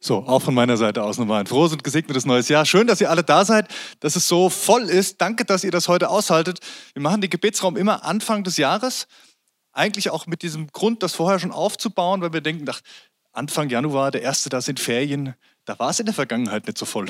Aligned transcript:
So, 0.00 0.18
auch 0.18 0.42
von 0.42 0.54
meiner 0.54 0.76
Seite 0.76 1.02
aus 1.02 1.18
nochmal 1.18 1.40
ein 1.40 1.46
frohes 1.46 1.72
und 1.72 1.82
gesegnetes 1.82 2.24
neues 2.24 2.48
Jahr. 2.48 2.64
Schön, 2.64 2.86
dass 2.86 3.00
ihr 3.00 3.10
alle 3.10 3.24
da 3.24 3.44
seid, 3.44 3.66
dass 3.98 4.14
es 4.14 4.28
so 4.28 4.48
voll 4.48 4.82
ist. 4.84 5.20
Danke, 5.20 5.44
dass 5.44 5.64
ihr 5.64 5.72
das 5.72 5.88
heute 5.88 6.08
aushaltet. 6.08 6.60
Wir 6.92 7.02
machen 7.02 7.20
den 7.20 7.30
Gebetsraum 7.30 7.76
immer 7.76 8.04
Anfang 8.04 8.44
des 8.44 8.58
Jahres. 8.58 9.08
Eigentlich 9.72 10.10
auch 10.10 10.26
mit 10.26 10.42
diesem 10.42 10.68
Grund, 10.68 11.02
das 11.02 11.14
vorher 11.14 11.40
schon 11.40 11.50
aufzubauen, 11.50 12.20
weil 12.20 12.32
wir 12.32 12.40
denken, 12.40 12.64
ach, 12.68 12.80
Anfang 13.32 13.68
Januar, 13.70 14.12
der 14.12 14.22
erste, 14.22 14.48
da 14.48 14.60
sind 14.60 14.78
Ferien. 14.78 15.34
Da 15.64 15.78
war 15.78 15.90
es 15.90 16.00
in 16.00 16.06
der 16.06 16.14
Vergangenheit 16.14 16.66
nicht 16.66 16.78
so 16.78 16.86
voll. 16.86 17.06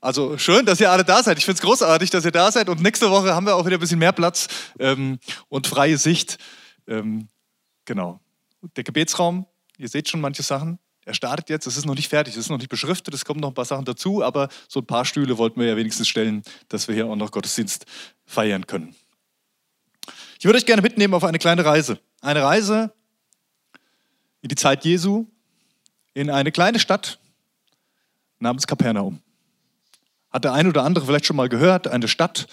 Also 0.00 0.38
schön, 0.38 0.66
dass 0.66 0.80
ihr 0.80 0.90
alle 0.90 1.04
da 1.04 1.22
seid. 1.22 1.38
Ich 1.38 1.44
finde 1.44 1.56
es 1.56 1.62
großartig, 1.62 2.10
dass 2.10 2.24
ihr 2.24 2.32
da 2.32 2.50
seid. 2.52 2.68
Und 2.68 2.82
nächste 2.82 3.10
Woche 3.10 3.34
haben 3.34 3.46
wir 3.46 3.54
auch 3.54 3.64
wieder 3.64 3.78
ein 3.78 3.80
bisschen 3.80 3.98
mehr 3.98 4.12
Platz 4.12 4.48
ähm, 4.78 5.18
und 5.48 5.66
freie 5.66 5.98
Sicht. 5.98 6.38
Ähm, 6.86 7.28
genau. 7.84 8.20
Der 8.76 8.84
Gebetsraum, 8.84 9.46
ihr 9.78 9.88
seht 9.88 10.08
schon 10.08 10.20
manche 10.20 10.42
Sachen. 10.42 10.78
Er 11.08 11.14
startet 11.14 11.48
jetzt, 11.48 11.66
es 11.66 11.78
ist 11.78 11.86
noch 11.86 11.94
nicht 11.94 12.08
fertig, 12.10 12.34
es 12.34 12.40
ist 12.40 12.50
noch 12.50 12.58
nicht 12.58 12.68
beschriftet, 12.68 13.14
es 13.14 13.24
kommen 13.24 13.40
noch 13.40 13.48
ein 13.48 13.54
paar 13.54 13.64
Sachen 13.64 13.86
dazu, 13.86 14.22
aber 14.22 14.50
so 14.68 14.80
ein 14.80 14.86
paar 14.86 15.06
Stühle 15.06 15.38
wollten 15.38 15.58
wir 15.58 15.66
ja 15.66 15.74
wenigstens 15.74 16.06
stellen, 16.06 16.42
dass 16.68 16.86
wir 16.86 16.94
hier 16.94 17.06
auch 17.06 17.16
noch 17.16 17.30
Gottesdienst 17.30 17.86
feiern 18.26 18.66
können. 18.66 18.94
Ich 20.38 20.44
würde 20.44 20.58
euch 20.58 20.66
gerne 20.66 20.82
mitnehmen 20.82 21.14
auf 21.14 21.24
eine 21.24 21.38
kleine 21.38 21.64
Reise. 21.64 21.98
Eine 22.20 22.42
Reise 22.42 22.92
in 24.42 24.50
die 24.50 24.54
Zeit 24.54 24.84
Jesu, 24.84 25.24
in 26.12 26.28
eine 26.28 26.52
kleine 26.52 26.78
Stadt 26.78 27.18
namens 28.38 28.66
Kapernaum. 28.66 29.22
Hat 30.28 30.44
der 30.44 30.52
ein 30.52 30.66
oder 30.66 30.82
andere 30.82 31.06
vielleicht 31.06 31.24
schon 31.24 31.36
mal 31.36 31.48
gehört, 31.48 31.88
eine 31.88 32.06
Stadt 32.06 32.48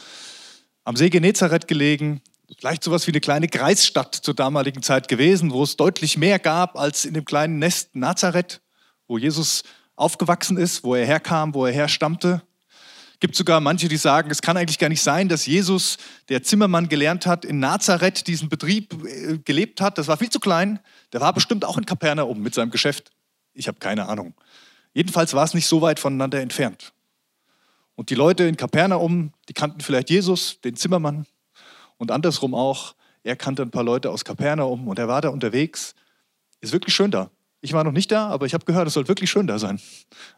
am 0.85 0.96
See 0.96 1.10
Genezareth 1.10 1.68
gelegen, 1.68 2.22
vielleicht 2.58 2.84
sowas 2.84 3.08
wie 3.08 3.12
eine 3.12 3.20
kleine 3.20 3.48
Kreisstadt 3.48 4.16
zur 4.16 4.34
damaligen 4.34 4.81
Zeit 4.81 5.08
gewesen, 5.08 5.52
wo 5.52 5.63
es 5.63 5.77
deutlich 5.77 6.17
mehr 6.17 6.40
gab 6.40 6.77
als 6.77 7.05
in 7.05 7.13
dem 7.13 7.26
kleinen 7.26 7.59
Nest 7.59 7.95
Nazareth, 7.95 8.62
wo 9.08 9.18
Jesus 9.18 9.63
aufgewachsen 9.95 10.58
ist, 10.58 10.84
wo 10.84 10.95
er 10.95 11.05
herkam, 11.05 11.54
wo 11.54 11.65
er 11.65 11.74
herstammte. 11.74 12.41
Es 13.13 13.20
gibt 13.20 13.35
sogar 13.35 13.62
manche, 13.62 13.87
die 13.87 13.98
sagen, 13.98 14.29
es 14.29 14.41
kann 14.41 14.57
eigentlich 14.57 14.77
gar 14.77 14.90
nicht 14.90 15.02
sein, 15.02 15.29
dass 15.29 15.46
Jesus, 15.46 15.98
der 16.27 16.43
Zimmermann 16.43 16.90
gelernt 16.90 17.26
hat, 17.26 17.46
in 17.46 17.60
Nazareth 17.60 18.27
diesen 18.27 18.49
Betrieb 18.49 18.93
äh, 19.05 19.37
gelebt 19.37 19.80
hat. 19.80 19.98
Das 19.98 20.07
war 20.07 20.18
viel 20.18 20.30
zu 20.30 20.40
klein. 20.40 20.80
Der 21.13 21.21
war 21.21 21.32
bestimmt 21.32 21.63
auch 21.63 21.77
in 21.77 21.85
Kapernaum 21.85 22.41
mit 22.41 22.54
seinem 22.54 22.71
Geschäft. 22.71 23.12
Ich 23.54 23.70
habe 23.70 23.80
keine 23.80 24.09
Ahnung. 24.09 24.34
Jedenfalls 24.93 25.34
war 25.34 25.46
es 25.46 25.54
nicht 25.54 25.65
so 25.65 25.82
weit 25.82 25.99
voneinander 25.99 26.41
entfernt. 26.41 26.93
Und 27.96 28.09
die 28.09 28.15
Leute 28.15 28.43
in 28.43 28.57
Kapernaum, 28.57 29.32
die 29.48 29.54
kannten 29.54 29.80
vielleicht 29.80 30.09
Jesus, 30.09 30.59
den 30.59 30.76
Zimmermann, 30.76 31.26
und 31.98 32.12
andersrum 32.12 32.54
auch, 32.54 32.96
er 33.24 33.35
kannte 33.35 33.63
ein 33.63 33.71
paar 33.71 33.84
Leute 33.84 34.12
aus 34.12 34.24
Kapernaum 34.24 34.88
und 34.88 34.99
er 34.99 35.07
war 35.07 35.21
da 35.21 35.29
unterwegs. 35.29 35.96
Ist 36.62 36.74
wirklich 36.74 36.93
schön 36.93 37.12
da. 37.12 37.32
Ich 37.62 37.74
war 37.74 37.84
noch 37.84 37.91
nicht 37.91 38.12
da, 38.12 38.27
aber 38.27 38.46
ich 38.46 38.54
habe 38.54 38.65
gehört, 38.65 38.87
es 38.87 38.93
soll 38.93 39.07
wirklich 39.07 39.32
schön 39.32 39.48
da 39.48 39.57
sein. 39.57 39.82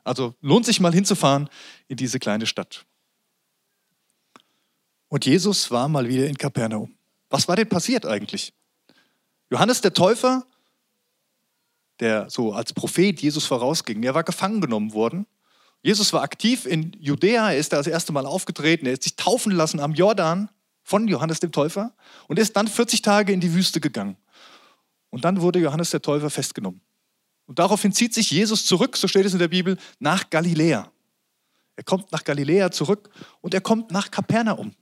Also 0.06 0.34
lohnt 0.42 0.66
sich 0.66 0.80
mal 0.80 0.94
hinzufahren 0.94 1.50
in 1.90 1.98
diese 1.98 2.20
kleine 2.20 2.46
Stadt. 2.46 2.86
Und 5.10 5.26
Jesus 5.26 5.70
war 5.72 5.90
mal 5.90 6.08
wieder 6.08 6.28
in 6.28 6.38
Kapernaum. 6.38 6.96
Was 7.30 7.48
war 7.48 7.58
denn 7.58 7.68
passiert 7.68 8.06
eigentlich? 8.06 8.54
Johannes 9.50 9.82
der 9.82 9.94
Täufer, 9.94 10.46
der 12.00 12.30
so 12.30 12.54
als 12.54 12.72
Prophet 12.72 13.22
Jesus 13.22 13.46
vorausging, 13.46 14.04
er 14.04 14.16
war 14.16 14.24
gefangen 14.24 14.62
genommen 14.62 14.94
worden. 14.94 15.26
Jesus 15.82 16.14
war 16.14 16.22
aktiv 16.22 16.66
in 16.66 16.94
Judäa, 17.00 17.52
er 17.52 17.58
ist 17.58 17.74
da 17.74 17.78
das 17.78 17.88
erste 17.88 18.14
Mal 18.14 18.26
aufgetreten, 18.26 18.86
er 18.86 18.94
ist 18.94 19.04
sich 19.04 19.16
taufen 19.16 19.52
lassen 19.52 19.80
am 19.80 19.94
Jordan 19.94 20.50
von 20.88 21.06
Johannes 21.10 21.42
dem 21.42 21.52
Täufer 21.52 21.94
und 22.30 22.40
ist 22.40 22.56
dann 22.56 22.66
40 22.66 23.02
Tage 23.02 23.34
in 23.34 23.42
die 23.42 23.54
Wüste 23.54 23.82
gegangen. 23.82 24.16
Und 25.10 25.26
dann 25.26 25.42
wurde 25.42 25.60
Johannes 25.60 25.90
der 25.90 26.02
Täufer 26.02 26.30
festgenommen. 26.30 26.80
Und 27.46 27.60
daraufhin 27.60 27.92
zieht 27.92 28.14
sich 28.14 28.32
Jesus 28.32 28.66
zurück, 28.66 28.96
so 28.96 29.10
steht 29.10 29.26
es 29.26 29.34
in 29.34 29.40
der 29.40 29.50
Bibel, 29.50 29.78
nach 30.00 30.30
Galiläa. 30.30 30.90
Er 31.76 31.84
kommt 31.84 32.10
nach 32.14 32.24
Galiläa 32.24 32.72
zurück 32.72 33.10
und 33.42 33.54
er 33.54 33.60
kommt 33.60 33.92
nach 33.92 34.10
Kapernaum. 34.10 34.74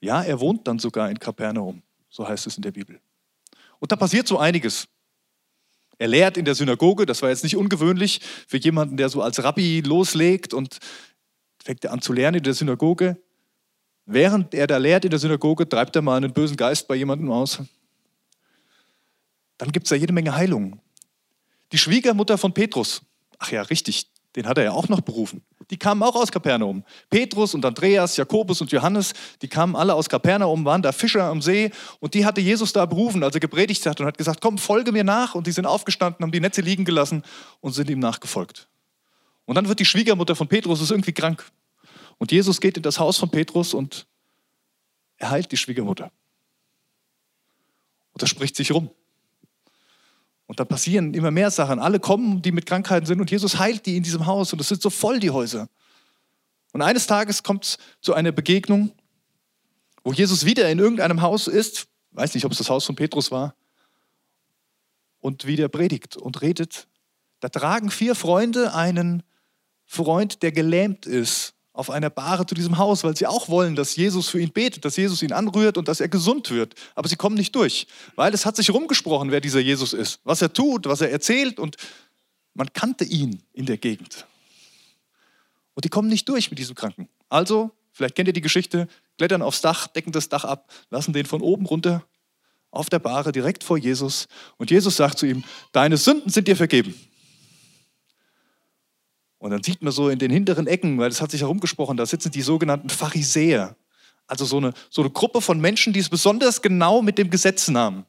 Ja, 0.00 0.20
er 0.20 0.40
wohnt 0.40 0.66
dann 0.66 0.80
sogar 0.80 1.08
in 1.10 1.18
Kapernaum, 1.18 1.82
so 2.10 2.26
heißt 2.26 2.48
es 2.48 2.56
in 2.56 2.62
der 2.62 2.72
Bibel. 2.72 3.00
Und 3.78 3.92
da 3.92 3.96
passiert 3.96 4.26
so 4.26 4.38
einiges. 4.38 4.88
Er 5.96 6.08
lehrt 6.08 6.36
in 6.36 6.44
der 6.44 6.56
Synagoge, 6.56 7.06
das 7.06 7.22
war 7.22 7.28
jetzt 7.28 7.44
nicht 7.44 7.56
ungewöhnlich 7.56 8.20
für 8.48 8.58
jemanden, 8.58 8.96
der 8.96 9.08
so 9.08 9.22
als 9.22 9.44
Rabbi 9.44 9.82
loslegt 9.82 10.52
und 10.52 10.78
fängt 11.62 11.84
er 11.84 11.92
an 11.92 12.02
zu 12.02 12.12
lernen 12.12 12.38
in 12.38 12.42
der 12.42 12.54
Synagoge. 12.54 13.22
Während 14.06 14.54
er 14.54 14.66
da 14.66 14.76
lehrt 14.78 15.04
in 15.04 15.10
der 15.10 15.18
Synagoge, 15.18 15.68
treibt 15.68 15.94
er 15.96 16.02
mal 16.02 16.16
einen 16.16 16.32
bösen 16.32 16.56
Geist 16.56 16.88
bei 16.88 16.96
jemandem 16.96 17.30
aus. 17.30 17.60
Dann 19.58 19.70
gibt 19.70 19.86
es 19.86 19.90
da 19.90 19.96
jede 19.96 20.12
Menge 20.12 20.34
Heilungen. 20.34 20.80
Die 21.70 21.78
Schwiegermutter 21.78 22.36
von 22.36 22.52
Petrus, 22.52 23.02
ach 23.38 23.52
ja, 23.52 23.62
richtig, 23.62 24.10
den 24.36 24.46
hat 24.46 24.58
er 24.58 24.64
ja 24.64 24.72
auch 24.72 24.88
noch 24.88 25.00
berufen. 25.00 25.42
Die 25.70 25.76
kamen 25.76 26.02
auch 26.02 26.16
aus 26.16 26.32
Kapernaum. 26.32 26.84
Petrus 27.10 27.54
und 27.54 27.64
Andreas, 27.64 28.16
Jakobus 28.16 28.60
und 28.60 28.72
Johannes, 28.72 29.12
die 29.40 29.48
kamen 29.48 29.76
alle 29.76 29.94
aus 29.94 30.08
Kapernaum, 30.08 30.64
waren 30.64 30.82
da 30.82 30.92
Fischer 30.92 31.24
am 31.24 31.42
See 31.42 31.70
und 32.00 32.14
die 32.14 32.24
hatte 32.24 32.40
Jesus 32.40 32.72
da 32.72 32.86
berufen, 32.86 33.22
als 33.22 33.34
er 33.34 33.40
gepredigt 33.40 33.84
hat 33.86 34.00
und 34.00 34.06
hat 34.06 34.18
gesagt, 34.18 34.40
komm, 34.40 34.58
folge 34.58 34.90
mir 34.90 35.04
nach. 35.04 35.34
Und 35.34 35.46
die 35.46 35.52
sind 35.52 35.66
aufgestanden, 35.66 36.22
haben 36.22 36.32
die 36.32 36.40
Netze 36.40 36.62
liegen 36.62 36.84
gelassen 36.84 37.22
und 37.60 37.72
sind 37.72 37.90
ihm 37.90 37.98
nachgefolgt. 37.98 38.68
Und 39.44 39.54
dann 39.54 39.68
wird 39.68 39.80
die 39.80 39.84
Schwiegermutter 39.84 40.34
von 40.34 40.48
Petrus 40.48 40.80
ist 40.80 40.90
irgendwie 40.90 41.12
krank. 41.12 41.44
Und 42.22 42.30
Jesus 42.30 42.60
geht 42.60 42.76
in 42.76 42.84
das 42.84 43.00
Haus 43.00 43.18
von 43.18 43.32
Petrus 43.32 43.74
und 43.74 44.06
er 45.16 45.30
heilt 45.30 45.50
die 45.50 45.56
Schwiegermutter. 45.56 46.12
Und 48.12 48.22
das 48.22 48.30
spricht 48.30 48.54
sich 48.54 48.70
rum. 48.70 48.90
Und 50.46 50.60
da 50.60 50.64
passieren 50.64 51.14
immer 51.14 51.32
mehr 51.32 51.50
Sachen. 51.50 51.80
Alle 51.80 51.98
kommen, 51.98 52.40
die 52.40 52.52
mit 52.52 52.64
Krankheiten 52.64 53.06
sind, 53.06 53.20
und 53.20 53.28
Jesus 53.28 53.58
heilt 53.58 53.86
die 53.86 53.96
in 53.96 54.04
diesem 54.04 54.24
Haus. 54.24 54.52
Und 54.52 54.60
es 54.60 54.68
sind 54.68 54.80
so 54.80 54.88
voll 54.88 55.18
die 55.18 55.30
Häuser. 55.30 55.68
Und 56.72 56.80
eines 56.80 57.08
Tages 57.08 57.42
kommt 57.42 57.64
es 57.64 57.78
zu 58.00 58.14
einer 58.14 58.30
Begegnung, 58.30 58.92
wo 60.04 60.12
Jesus 60.12 60.44
wieder 60.44 60.70
in 60.70 60.78
irgendeinem 60.78 61.22
Haus 61.22 61.48
ist. 61.48 61.88
Weiß 62.12 62.34
nicht, 62.34 62.44
ob 62.44 62.52
es 62.52 62.58
das 62.58 62.70
Haus 62.70 62.84
von 62.84 62.94
Petrus 62.94 63.32
war. 63.32 63.56
Und 65.18 65.44
wieder 65.44 65.68
predigt 65.68 66.16
und 66.16 66.40
redet. 66.40 66.86
Da 67.40 67.48
tragen 67.48 67.90
vier 67.90 68.14
Freunde 68.14 68.74
einen 68.74 69.24
Freund, 69.84 70.44
der 70.44 70.52
gelähmt 70.52 71.04
ist, 71.04 71.56
auf 71.72 71.90
einer 71.90 72.10
Bahre 72.10 72.44
zu 72.46 72.54
diesem 72.54 72.76
Haus, 72.78 73.02
weil 73.02 73.16
sie 73.16 73.26
auch 73.26 73.48
wollen, 73.48 73.76
dass 73.76 73.96
Jesus 73.96 74.28
für 74.28 74.40
ihn 74.40 74.52
betet, 74.52 74.84
dass 74.84 74.96
Jesus 74.96 75.22
ihn 75.22 75.32
anrührt 75.32 75.78
und 75.78 75.88
dass 75.88 76.00
er 76.00 76.08
gesund 76.08 76.50
wird. 76.50 76.74
Aber 76.94 77.08
sie 77.08 77.16
kommen 77.16 77.36
nicht 77.36 77.54
durch, 77.54 77.86
weil 78.14 78.34
es 78.34 78.44
hat 78.44 78.56
sich 78.56 78.70
rumgesprochen, 78.70 79.30
wer 79.30 79.40
dieser 79.40 79.60
Jesus 79.60 79.92
ist, 79.92 80.20
was 80.24 80.42
er 80.42 80.52
tut, 80.52 80.86
was 80.86 81.00
er 81.00 81.10
erzählt 81.10 81.58
und 81.58 81.76
man 82.54 82.72
kannte 82.72 83.04
ihn 83.04 83.42
in 83.52 83.64
der 83.64 83.78
Gegend. 83.78 84.26
Und 85.74 85.84
die 85.84 85.88
kommen 85.88 86.08
nicht 86.08 86.28
durch 86.28 86.50
mit 86.50 86.58
diesem 86.58 86.74
Kranken. 86.74 87.08
Also, 87.30 87.70
vielleicht 87.92 88.14
kennt 88.14 88.28
ihr 88.28 88.34
die 88.34 88.42
Geschichte, 88.42 88.88
klettern 89.16 89.40
aufs 89.40 89.62
Dach, 89.62 89.86
decken 89.86 90.12
das 90.12 90.28
Dach 90.28 90.44
ab, 90.44 90.70
lassen 90.90 91.14
den 91.14 91.24
von 91.24 91.40
oben 91.40 91.64
runter 91.64 92.04
auf 92.70 92.90
der 92.90 92.98
Bahre 92.98 93.32
direkt 93.32 93.64
vor 93.64 93.78
Jesus 93.78 94.26
und 94.56 94.70
Jesus 94.70 94.96
sagt 94.96 95.18
zu 95.18 95.26
ihm, 95.26 95.44
deine 95.72 95.96
Sünden 95.96 96.30
sind 96.30 96.48
dir 96.48 96.56
vergeben. 96.56 96.94
Und 99.42 99.50
dann 99.50 99.64
sieht 99.64 99.82
man 99.82 99.92
so 99.92 100.08
in 100.08 100.20
den 100.20 100.30
hinteren 100.30 100.68
Ecken, 100.68 101.00
weil 101.00 101.08
das 101.08 101.20
hat 101.20 101.32
sich 101.32 101.40
herumgesprochen, 101.40 101.96
da 101.96 102.06
sitzen 102.06 102.30
die 102.30 102.42
sogenannten 102.42 102.88
Pharisäer. 102.90 103.74
Also 104.28 104.44
so 104.44 104.58
eine, 104.58 104.72
so 104.88 105.02
eine 105.02 105.10
Gruppe 105.10 105.40
von 105.40 105.60
Menschen, 105.60 105.92
die 105.92 105.98
es 105.98 106.08
besonders 106.08 106.62
genau 106.62 107.02
mit 107.02 107.18
dem 107.18 107.28
Gesetz 107.28 107.66
nahmen. 107.66 108.06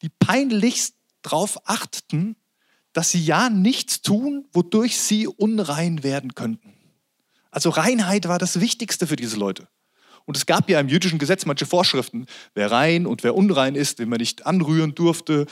Die 0.00 0.08
peinlichst 0.08 0.94
darauf 1.20 1.68
achteten, 1.68 2.34
dass 2.94 3.10
sie 3.10 3.22
ja 3.22 3.50
nichts 3.50 4.00
tun, 4.00 4.46
wodurch 4.54 4.98
sie 4.98 5.26
unrein 5.26 6.02
werden 6.02 6.34
könnten. 6.34 6.72
Also 7.50 7.68
Reinheit 7.68 8.26
war 8.26 8.38
das 8.38 8.58
Wichtigste 8.60 9.06
für 9.06 9.16
diese 9.16 9.36
Leute. 9.36 9.68
Und 10.24 10.38
es 10.38 10.46
gab 10.46 10.70
ja 10.70 10.80
im 10.80 10.88
jüdischen 10.88 11.18
Gesetz 11.18 11.44
manche 11.44 11.66
Vorschriften, 11.66 12.24
wer 12.54 12.70
rein 12.70 13.06
und 13.06 13.22
wer 13.22 13.34
unrein 13.34 13.74
ist, 13.74 13.98
den 13.98 14.08
man 14.08 14.20
nicht 14.20 14.46
anrühren 14.46 14.94
durfte 14.94 15.44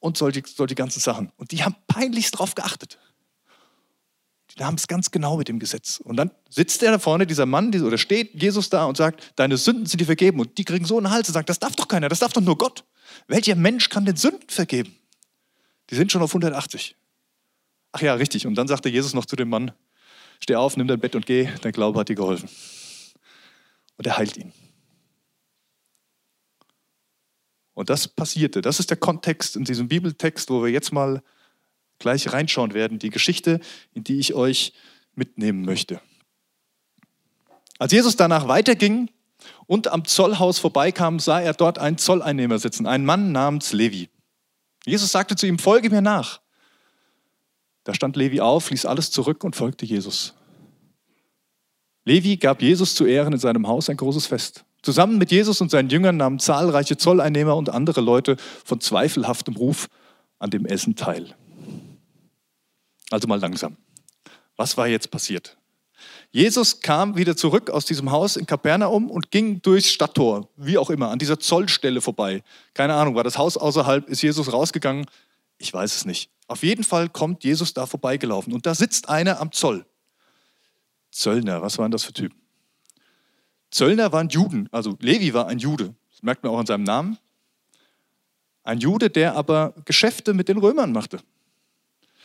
und 0.00 0.16
solche, 0.16 0.42
solche 0.44 0.74
ganzen 0.74 1.00
Sachen. 1.00 1.32
Und 1.36 1.52
die 1.52 1.64
haben 1.64 1.76
peinlichst 1.86 2.34
darauf 2.34 2.54
geachtet. 2.54 2.98
Die 4.58 4.64
haben 4.64 4.76
es 4.76 4.86
ganz 4.86 5.10
genau 5.10 5.36
mit 5.36 5.48
dem 5.48 5.58
Gesetz. 5.58 6.00
Und 6.02 6.16
dann 6.16 6.30
sitzt 6.48 6.82
er 6.82 6.92
da 6.92 6.98
vorne, 6.98 7.26
dieser 7.26 7.44
Mann, 7.44 7.74
oder 7.82 7.98
steht 7.98 8.40
Jesus 8.40 8.70
da 8.70 8.86
und 8.86 8.96
sagt, 8.96 9.32
deine 9.36 9.58
Sünden 9.58 9.84
sind 9.86 10.00
dir 10.00 10.06
vergeben. 10.06 10.40
Und 10.40 10.56
die 10.56 10.64
kriegen 10.64 10.86
so 10.86 10.96
einen 10.96 11.10
Hals 11.10 11.28
und 11.28 11.34
sagen, 11.34 11.46
das 11.46 11.58
darf 11.58 11.76
doch 11.76 11.88
keiner, 11.88 12.08
das 12.08 12.20
darf 12.20 12.32
doch 12.32 12.40
nur 12.40 12.56
Gott. 12.56 12.84
Welcher 13.28 13.54
Mensch 13.54 13.90
kann 13.90 14.06
den 14.06 14.16
Sünden 14.16 14.48
vergeben? 14.48 14.96
Die 15.90 15.94
sind 15.94 16.10
schon 16.10 16.22
auf 16.22 16.30
180. 16.30 16.96
Ach 17.92 18.00
ja, 18.00 18.14
richtig. 18.14 18.46
Und 18.46 18.54
dann 18.54 18.66
sagte 18.66 18.88
Jesus 18.88 19.14
noch 19.14 19.26
zu 19.26 19.36
dem 19.36 19.50
Mann, 19.50 19.72
steh 20.40 20.56
auf, 20.56 20.76
nimm 20.76 20.88
dein 20.88 21.00
Bett 21.00 21.14
und 21.14 21.26
geh, 21.26 21.48
dein 21.60 21.72
Glaube 21.72 22.00
hat 22.00 22.08
dir 22.08 22.16
geholfen. 22.16 22.48
Und 23.98 24.06
er 24.06 24.16
heilt 24.16 24.36
ihn. 24.36 24.52
Und 27.76 27.90
das 27.90 28.08
passierte. 28.08 28.62
Das 28.62 28.80
ist 28.80 28.88
der 28.88 28.96
Kontext 28.96 29.54
in 29.54 29.64
diesem 29.64 29.88
Bibeltext, 29.88 30.48
wo 30.48 30.64
wir 30.64 30.70
jetzt 30.70 30.94
mal 30.94 31.22
gleich 31.98 32.32
reinschauen 32.32 32.72
werden, 32.72 32.98
die 32.98 33.10
Geschichte, 33.10 33.60
in 33.92 34.02
die 34.02 34.18
ich 34.18 34.32
euch 34.32 34.72
mitnehmen 35.14 35.62
möchte. 35.62 36.00
Als 37.78 37.92
Jesus 37.92 38.16
danach 38.16 38.48
weiterging 38.48 39.10
und 39.66 39.88
am 39.88 40.06
Zollhaus 40.06 40.58
vorbeikam, 40.58 41.20
sah 41.20 41.38
er 41.38 41.52
dort 41.52 41.78
einen 41.78 41.98
Zolleinnehmer 41.98 42.58
sitzen, 42.58 42.86
einen 42.86 43.04
Mann 43.04 43.30
namens 43.30 43.74
Levi. 43.74 44.08
Jesus 44.86 45.12
sagte 45.12 45.36
zu 45.36 45.46
ihm, 45.46 45.58
folge 45.58 45.90
mir 45.90 46.00
nach. 46.00 46.40
Da 47.84 47.92
stand 47.92 48.16
Levi 48.16 48.40
auf, 48.40 48.70
ließ 48.70 48.86
alles 48.86 49.10
zurück 49.10 49.44
und 49.44 49.54
folgte 49.54 49.84
Jesus. 49.84 50.32
Levi 52.06 52.38
gab 52.38 52.62
Jesus 52.62 52.94
zu 52.94 53.04
Ehren 53.04 53.34
in 53.34 53.38
seinem 53.38 53.68
Haus 53.68 53.90
ein 53.90 53.98
großes 53.98 54.26
Fest. 54.26 54.65
Zusammen 54.86 55.18
mit 55.18 55.32
Jesus 55.32 55.60
und 55.60 55.68
seinen 55.68 55.88
Jüngern 55.88 56.16
nahmen 56.16 56.38
zahlreiche 56.38 56.96
Zolleinnehmer 56.96 57.56
und 57.56 57.70
andere 57.70 58.00
Leute 58.00 58.36
von 58.64 58.80
zweifelhaftem 58.80 59.56
Ruf 59.56 59.88
an 60.38 60.50
dem 60.50 60.64
Essen 60.64 60.94
teil. 60.94 61.34
Also 63.10 63.26
mal 63.26 63.40
langsam. 63.40 63.78
Was 64.54 64.76
war 64.76 64.86
jetzt 64.86 65.10
passiert? 65.10 65.56
Jesus 66.30 66.82
kam 66.82 67.16
wieder 67.16 67.36
zurück 67.36 67.68
aus 67.68 67.84
diesem 67.84 68.12
Haus 68.12 68.36
in 68.36 68.46
Kapernaum 68.46 69.10
und 69.10 69.32
ging 69.32 69.60
durchs 69.60 69.90
Stadttor, 69.90 70.50
wie 70.54 70.78
auch 70.78 70.90
immer, 70.90 71.10
an 71.10 71.18
dieser 71.18 71.40
Zollstelle 71.40 72.00
vorbei. 72.00 72.44
Keine 72.72 72.94
Ahnung, 72.94 73.16
war 73.16 73.24
das 73.24 73.38
Haus 73.38 73.56
außerhalb, 73.56 74.08
ist 74.08 74.22
Jesus 74.22 74.52
rausgegangen? 74.52 75.06
Ich 75.58 75.74
weiß 75.74 75.96
es 75.96 76.04
nicht. 76.04 76.30
Auf 76.46 76.62
jeden 76.62 76.84
Fall 76.84 77.08
kommt 77.08 77.42
Jesus 77.42 77.74
da 77.74 77.86
vorbeigelaufen 77.86 78.52
und 78.52 78.66
da 78.66 78.76
sitzt 78.76 79.08
einer 79.08 79.40
am 79.40 79.50
Zoll. 79.50 79.84
Zöllner, 81.10 81.60
was 81.60 81.76
waren 81.76 81.90
das 81.90 82.04
für 82.04 82.12
Typen? 82.12 82.45
Zöllner 83.76 84.10
waren 84.10 84.30
Juden, 84.30 84.70
also 84.72 84.96
Levi 85.00 85.34
war 85.34 85.48
ein 85.48 85.58
Jude, 85.58 85.94
das 86.10 86.22
merkt 86.22 86.42
man 86.42 86.50
auch 86.50 86.58
an 86.58 86.64
seinem 86.64 86.84
Namen. 86.84 87.18
Ein 88.62 88.78
Jude, 88.78 89.10
der 89.10 89.36
aber 89.36 89.74
Geschäfte 89.84 90.32
mit 90.32 90.48
den 90.48 90.56
Römern 90.56 90.92
machte. 90.92 91.20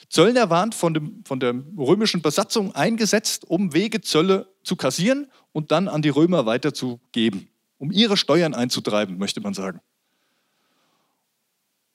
Zöllner 0.07 0.49
waren 0.49 0.71
von, 0.71 0.93
dem, 0.93 1.25
von 1.25 1.41
der 1.41 1.53
römischen 1.77 2.21
Besatzung 2.21 2.73
eingesetzt, 2.73 3.43
um 3.49 3.73
Wegezölle 3.73 4.47
zu 4.63 4.77
kassieren 4.77 5.29
und 5.51 5.73
dann 5.73 5.89
an 5.89 6.01
die 6.01 6.07
Römer 6.07 6.45
weiterzugeben, 6.45 7.49
um 7.77 7.91
ihre 7.91 8.15
Steuern 8.15 8.53
einzutreiben, 8.53 9.17
möchte 9.17 9.41
man 9.41 9.53
sagen. 9.53 9.81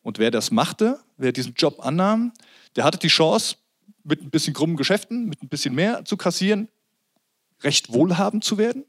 Und 0.02 0.18
wer 0.18 0.30
das 0.30 0.50
machte, 0.50 1.00
wer 1.16 1.32
diesen 1.32 1.54
Job 1.54 1.82
annahm, 1.84 2.32
der 2.76 2.84
hatte 2.84 2.98
die 2.98 3.08
Chance, 3.08 3.56
mit 4.04 4.20
ein 4.20 4.28
bisschen 4.28 4.52
krummen 4.52 4.76
Geschäften, 4.76 5.24
mit 5.24 5.42
ein 5.42 5.48
bisschen 5.48 5.74
mehr 5.74 6.04
zu 6.04 6.18
kassieren, 6.18 6.68
recht 7.62 7.90
wohlhabend 7.90 8.44
zu 8.44 8.58
werden. 8.58 8.84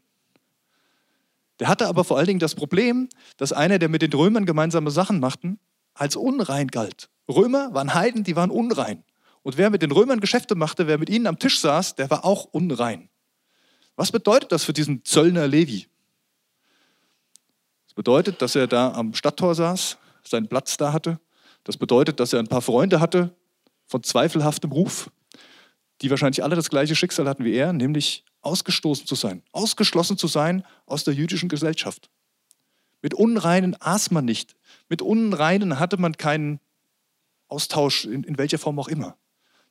Der 1.59 1.68
hatte 1.68 1.88
aber 1.88 2.04
vor 2.04 2.18
allen 2.18 2.27
Dingen 2.27 2.39
das 2.39 2.56
Problem, 2.56 3.09
dass 3.38 3.54
einer, 3.54 3.80
der 3.80 3.89
mit 3.89 4.01
den 4.01 4.13
Römern 4.13 4.45
gemeinsame 4.45 4.92
Sachen 4.92 5.19
machten, 5.19 5.59
als 5.94 6.15
unrein 6.15 6.68
galt. 6.68 7.09
Römer 7.27 7.74
waren 7.74 7.94
Heiden, 7.94 8.24
die 8.24 8.36
waren 8.36 8.51
unrein. 8.51 9.04
Und 9.44 9.57
wer 9.57 9.69
mit 9.69 9.81
den 9.81 9.92
Römern 9.92 10.19
Geschäfte 10.19 10.56
machte, 10.56 10.88
wer 10.88 10.98
mit 10.98 11.09
ihnen 11.09 11.27
am 11.27 11.39
Tisch 11.39 11.59
saß, 11.59 11.95
der 11.95 12.09
war 12.09 12.25
auch 12.25 12.45
unrein. 12.45 13.09
Was 13.95 14.12
bedeutet 14.12 14.51
das 14.51 14.63
für 14.63 14.74
diesen 14.74 15.04
Zöllner 15.04 15.48
Levi? 15.48 15.88
Das 17.88 17.94
bedeutet, 17.95 18.42
dass 18.42 18.56
er 18.56 18.68
da 18.68 18.92
am 18.94 19.13
Stadttor 19.13 19.56
saß, 19.56 19.98
seinen 20.24 20.48
Platz 20.48 20.77
da 20.77 20.94
hatte. 20.94 21.19
Das 21.63 21.77
bedeutet, 21.77 22.19
dass 22.19 22.33
er 22.33 22.39
ein 22.39 22.48
paar 22.48 22.62
Freunde 22.62 23.00
hatte 23.00 23.36
von 23.88 24.04
zweifelhaftem 24.04 24.71
Ruf, 24.71 25.09
die 26.01 26.09
wahrscheinlich 26.09 26.44
alle 26.44 26.56
das 26.56 26.69
gleiche 26.69 26.95
Schicksal 26.95 27.27
hatten 27.27 27.44
wie 27.44 27.54
er, 27.54 27.74
nämlich 27.74 28.24
ausgestoßen 28.42 29.06
zu 29.06 29.16
sein, 29.16 29.44
ausgeschlossen 29.51 30.18
zu 30.18 30.28
sein 30.28 30.63
aus 30.86 31.04
der 31.04 31.13
jüdischen 31.13 31.50
Gesellschaft. 31.50 32.10
Mit 33.01 33.13
Unreinen 33.13 33.75
aß 33.80 34.12
man 34.12 34.25
nicht. 34.25 34.56
Mit 34.89 35.01
Unreinen 35.01 35.80
hatte 35.80 35.98
man 35.98 36.18
keinen 36.18 36.60
Austausch 37.48 38.06
in, 38.06 38.24
in 38.24 38.38
welcher 38.38 38.57
Form 38.57 38.80
auch 38.80 38.88
immer. 38.88 39.18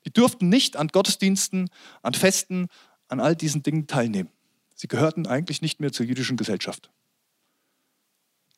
Die 0.04 0.12
durften 0.12 0.48
nicht 0.48 0.76
an 0.76 0.88
Gottesdiensten, 0.88 1.68
an 2.02 2.14
Festen, 2.14 2.68
an 3.08 3.20
all 3.20 3.34
diesen 3.34 3.62
Dingen 3.62 3.86
teilnehmen. 3.86 4.30
Sie 4.74 4.88
gehörten 4.88 5.26
eigentlich 5.26 5.62
nicht 5.62 5.80
mehr 5.80 5.92
zur 5.92 6.06
jüdischen 6.06 6.36
Gesellschaft. 6.36 6.90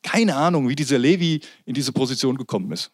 Keine 0.03 0.35
Ahnung, 0.35 0.69
wie 0.69 0.75
dieser 0.75 0.97
Levi 0.97 1.41
in 1.65 1.73
diese 1.73 1.91
Position 1.91 2.37
gekommen 2.37 2.71
ist. 2.71 2.91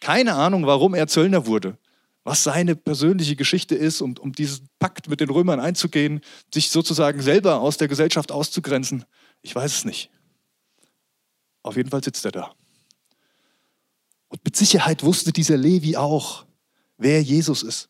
Keine 0.00 0.34
Ahnung, 0.34 0.66
warum 0.66 0.94
er 0.94 1.06
Zöllner 1.06 1.46
wurde 1.46 1.78
was 2.24 2.42
seine 2.42 2.74
persönliche 2.74 3.36
Geschichte 3.36 3.74
ist 3.74 4.00
und 4.00 4.18
um 4.18 4.32
diesen 4.32 4.68
Pakt 4.78 5.08
mit 5.08 5.20
den 5.20 5.28
Römern 5.28 5.60
einzugehen, 5.60 6.22
sich 6.52 6.70
sozusagen 6.70 7.20
selber 7.20 7.60
aus 7.60 7.76
der 7.76 7.86
Gesellschaft 7.86 8.32
auszugrenzen. 8.32 9.04
Ich 9.42 9.54
weiß 9.54 9.72
es 9.72 9.84
nicht. 9.84 10.10
Auf 11.62 11.76
jeden 11.76 11.90
Fall 11.90 12.02
sitzt 12.02 12.24
er 12.24 12.32
da. 12.32 12.54
Und 14.28 14.44
mit 14.44 14.56
Sicherheit 14.56 15.02
wusste 15.02 15.32
dieser 15.32 15.56
Levi 15.56 15.96
auch, 15.96 16.46
wer 16.96 17.22
Jesus 17.22 17.62
ist. 17.62 17.88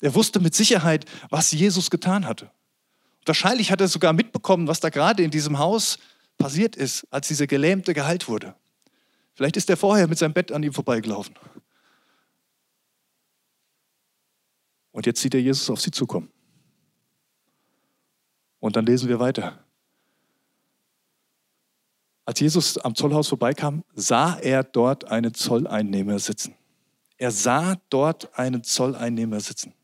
Er 0.00 0.14
wusste 0.14 0.40
mit 0.40 0.54
Sicherheit, 0.54 1.04
was 1.28 1.52
Jesus 1.52 1.90
getan 1.90 2.26
hatte. 2.26 2.50
wahrscheinlich 3.24 3.72
hat 3.72 3.80
er 3.80 3.88
sogar 3.88 4.12
mitbekommen, 4.12 4.68
was 4.68 4.78
da 4.78 4.88
gerade 4.88 5.24
in 5.24 5.32
diesem 5.32 5.58
Haus 5.58 5.98
passiert 6.38 6.76
ist, 6.76 7.06
als 7.10 7.26
dieser 7.26 7.48
Gelähmte 7.48 7.92
geheilt 7.92 8.28
wurde. 8.28 8.54
Vielleicht 9.34 9.56
ist 9.56 9.68
er 9.68 9.76
vorher 9.76 10.06
mit 10.06 10.18
seinem 10.18 10.32
Bett 10.32 10.52
an 10.52 10.62
ihm 10.62 10.72
vorbeigelaufen. 10.72 11.34
Und 14.96 15.04
jetzt 15.04 15.20
sieht 15.20 15.34
er 15.34 15.42
Jesus 15.42 15.68
auf 15.68 15.78
sie 15.78 15.90
zukommen. 15.90 16.30
Und 18.60 18.76
dann 18.76 18.86
lesen 18.86 19.10
wir 19.10 19.20
weiter. 19.20 19.62
Als 22.24 22.40
Jesus 22.40 22.78
am 22.78 22.94
Zollhaus 22.94 23.28
vorbeikam, 23.28 23.84
sah 23.94 24.38
er 24.38 24.64
dort 24.64 25.04
einen 25.04 25.34
Zolleinnehmer 25.34 26.18
sitzen. 26.18 26.54
Er 27.18 27.30
sah 27.30 27.76
dort 27.90 28.38
einen 28.38 28.64
Zolleinnehmer 28.64 29.38
sitzen. 29.40 29.74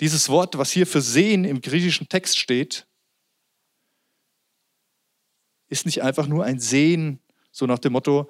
Dieses 0.00 0.28
Wort, 0.28 0.58
was 0.58 0.72
hier 0.72 0.84
für 0.88 1.00
sehen 1.00 1.44
im 1.44 1.60
griechischen 1.60 2.08
Text 2.08 2.40
steht, 2.40 2.88
ist 5.68 5.86
nicht 5.86 6.02
einfach 6.02 6.26
nur 6.26 6.44
ein 6.44 6.58
Sehen, 6.58 7.20
so 7.52 7.66
nach 7.66 7.78
dem 7.78 7.92
Motto, 7.92 8.28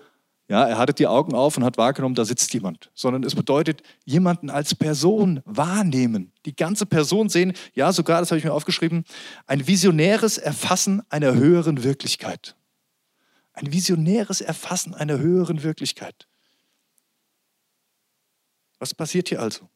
ja, 0.50 0.67
er 0.67 0.79
hatte 0.79 0.93
die 0.93 1.06
Augen 1.06 1.32
auf 1.32 1.56
und 1.56 1.62
hat 1.62 1.79
wahrgenommen, 1.79 2.17
da 2.17 2.25
sitzt 2.25 2.52
jemand. 2.55 2.91
Sondern 2.93 3.23
es 3.23 3.37
bedeutet, 3.37 3.85
jemanden 4.05 4.50
als 4.50 4.75
Person 4.75 5.43
wahrnehmen. 5.44 6.32
Die 6.44 6.56
ganze 6.56 6.87
Person 6.87 7.29
sehen, 7.29 7.52
ja, 7.73 7.93
sogar, 7.93 8.19
das 8.19 8.32
habe 8.32 8.41
ich 8.41 8.44
mir 8.44 8.52
aufgeschrieben, 8.52 9.05
ein 9.47 9.69
visionäres 9.69 10.38
Erfassen 10.38 11.02
einer 11.08 11.35
höheren 11.35 11.85
Wirklichkeit. 11.85 12.56
Ein 13.52 13.73
visionäres 13.73 14.41
Erfassen 14.41 14.93
einer 14.93 15.20
höheren 15.20 15.62
Wirklichkeit. 15.62 16.26
Was 18.81 18.93
passiert 18.93 19.29
hier 19.29 19.41
also? 19.41 19.69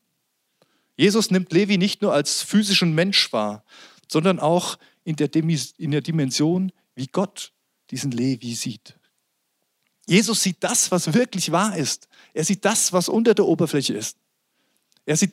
Jesus 0.97 1.31
nimmt 1.31 1.53
Levi 1.53 1.79
nicht 1.79 2.03
nur 2.03 2.13
als 2.13 2.43
physischen 2.43 2.97
Mensch 2.97 3.33
wahr, 3.33 3.63
sondern 4.11 4.41
auch 4.41 4.77
in 5.05 5.15
der, 5.15 5.33
in 5.33 5.93
der 5.93 6.01
Dimension, 6.01 6.73
wie 6.97 7.07
Gott 7.07 7.53
diesen 7.93 8.11
Levi 8.11 8.55
sieht. 8.55 8.99
Jesus 10.07 10.43
sieht 10.43 10.59
das, 10.61 10.91
was 10.91 11.15
wirklich 11.15 11.51
wahr 11.51 11.77
ist. 11.77 12.09
Er 12.33 12.45
sieht 12.45 12.65
das, 12.65 12.93
was 12.93 13.09
unter 13.09 13.35
der 13.35 13.47
Oberfläche 13.47 13.95
ist. 13.95 14.19
Er 15.07 15.17
sieht 15.17 15.33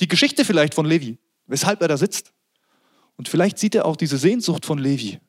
die 0.00 0.08
Geschichte 0.08 0.44
vielleicht 0.44 0.74
von 0.74 0.86
Levi, 0.86 1.18
weshalb 1.46 1.80
er 1.82 1.88
da 1.88 1.96
sitzt. 1.96 2.32
Und 3.16 3.28
vielleicht 3.28 3.58
sieht 3.58 3.74
er 3.74 3.86
auch 3.86 3.96
diese 3.96 4.18
Sehnsucht 4.18 4.66
von 4.66 4.78
Levi. 4.78 5.20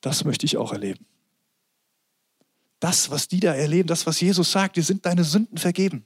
Das 0.00 0.24
möchte 0.24 0.46
ich 0.46 0.56
auch 0.56 0.72
erleben. 0.72 1.06
Das, 2.80 3.10
was 3.10 3.28
die 3.28 3.40
da 3.40 3.54
erleben, 3.54 3.86
das, 3.86 4.06
was 4.06 4.20
Jesus 4.20 4.50
sagt, 4.50 4.76
dir 4.76 4.82
sind 4.82 5.06
deine 5.06 5.24
Sünden 5.24 5.56
vergeben. 5.56 6.04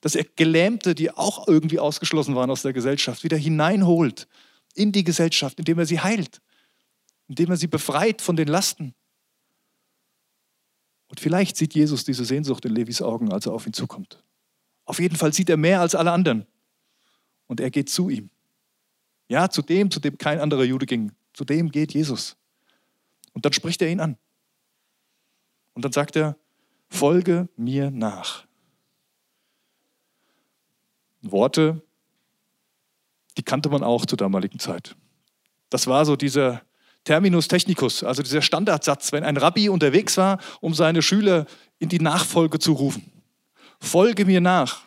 Dass 0.00 0.14
er 0.14 0.24
Gelähmte, 0.24 0.94
die 0.94 1.10
auch 1.10 1.46
irgendwie 1.46 1.78
ausgeschlossen 1.78 2.34
waren 2.34 2.50
aus 2.50 2.62
der 2.62 2.72
Gesellschaft, 2.72 3.24
wieder 3.24 3.36
hineinholt 3.36 4.28
in 4.74 4.92
die 4.92 5.04
Gesellschaft, 5.04 5.58
indem 5.58 5.78
er 5.78 5.86
sie 5.86 6.00
heilt, 6.00 6.40
indem 7.26 7.50
er 7.50 7.56
sie 7.56 7.66
befreit 7.66 8.22
von 8.22 8.36
den 8.36 8.48
Lasten, 8.48 8.94
und 11.18 11.22
vielleicht 11.22 11.56
sieht 11.56 11.74
Jesus 11.74 12.04
diese 12.04 12.24
Sehnsucht 12.24 12.64
in 12.64 12.72
Levis 12.72 13.02
Augen, 13.02 13.32
als 13.32 13.46
er 13.46 13.52
auf 13.52 13.66
ihn 13.66 13.72
zukommt. 13.72 14.22
Auf 14.84 15.00
jeden 15.00 15.16
Fall 15.16 15.32
sieht 15.32 15.50
er 15.50 15.56
mehr 15.56 15.80
als 15.80 15.96
alle 15.96 16.12
anderen. 16.12 16.46
Und 17.48 17.58
er 17.58 17.72
geht 17.72 17.90
zu 17.90 18.08
ihm. 18.08 18.30
Ja, 19.26 19.50
zu 19.50 19.62
dem, 19.62 19.90
zu 19.90 19.98
dem 19.98 20.16
kein 20.16 20.38
anderer 20.38 20.62
Jude 20.62 20.86
ging. 20.86 21.10
Zu 21.32 21.44
dem 21.44 21.72
geht 21.72 21.92
Jesus. 21.92 22.36
Und 23.32 23.44
dann 23.44 23.52
spricht 23.52 23.82
er 23.82 23.88
ihn 23.90 23.98
an. 23.98 24.16
Und 25.74 25.84
dann 25.84 25.90
sagt 25.90 26.14
er, 26.14 26.36
folge 26.88 27.48
mir 27.56 27.90
nach. 27.90 28.46
Worte, 31.22 31.82
die 33.38 33.42
kannte 33.42 33.70
man 33.70 33.82
auch 33.82 34.06
zur 34.06 34.18
damaligen 34.18 34.60
Zeit. 34.60 34.94
Das 35.68 35.88
war 35.88 36.06
so 36.06 36.14
dieser 36.14 36.62
Terminus 37.08 37.48
technicus, 37.48 38.04
also 38.04 38.22
dieser 38.22 38.42
Standardsatz, 38.42 39.12
wenn 39.12 39.24
ein 39.24 39.38
Rabbi 39.38 39.70
unterwegs 39.70 40.18
war, 40.18 40.38
um 40.60 40.74
seine 40.74 41.00
Schüler 41.00 41.46
in 41.78 41.88
die 41.88 42.00
Nachfolge 42.00 42.58
zu 42.58 42.74
rufen. 42.74 43.10
Folge 43.80 44.26
mir 44.26 44.42
nach. 44.42 44.82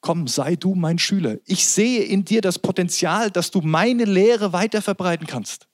Komm, 0.00 0.28
sei 0.28 0.54
du 0.54 0.76
mein 0.76 1.00
Schüler. 1.00 1.38
Ich 1.44 1.66
sehe 1.66 2.04
in 2.04 2.24
dir 2.24 2.40
das 2.40 2.60
Potenzial, 2.60 3.32
dass 3.32 3.50
du 3.50 3.62
meine 3.62 4.04
Lehre 4.04 4.52
weiter 4.52 4.80
verbreiten 4.80 5.26
kannst. 5.26 5.66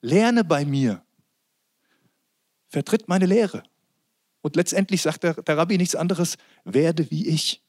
Lerne 0.00 0.42
bei 0.42 0.64
mir. 0.64 1.02
Vertritt 2.70 3.08
meine 3.08 3.26
Lehre. 3.26 3.62
Und 4.40 4.56
letztendlich 4.56 5.02
sagt 5.02 5.22
der, 5.22 5.34
der 5.34 5.58
Rabbi 5.58 5.76
nichts 5.76 5.94
anderes, 5.94 6.38
werde 6.64 7.10
wie 7.10 7.28
ich. 7.28 7.62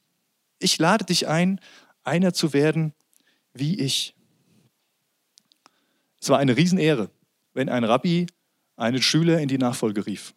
Ich 0.58 0.78
lade 0.78 1.04
dich 1.04 1.28
ein, 1.28 1.60
einer 2.02 2.32
zu 2.32 2.54
werden 2.54 2.94
wie 3.52 3.78
ich. 3.78 4.14
Es 6.20 6.28
war 6.28 6.38
eine 6.38 6.56
Riesenehre, 6.56 7.10
wenn 7.54 7.68
ein 7.68 7.84
Rabbi 7.84 8.26
einen 8.76 9.02
Schüler 9.02 9.40
in 9.40 9.48
die 9.48 9.58
Nachfolge 9.58 10.06
rief. 10.06 10.34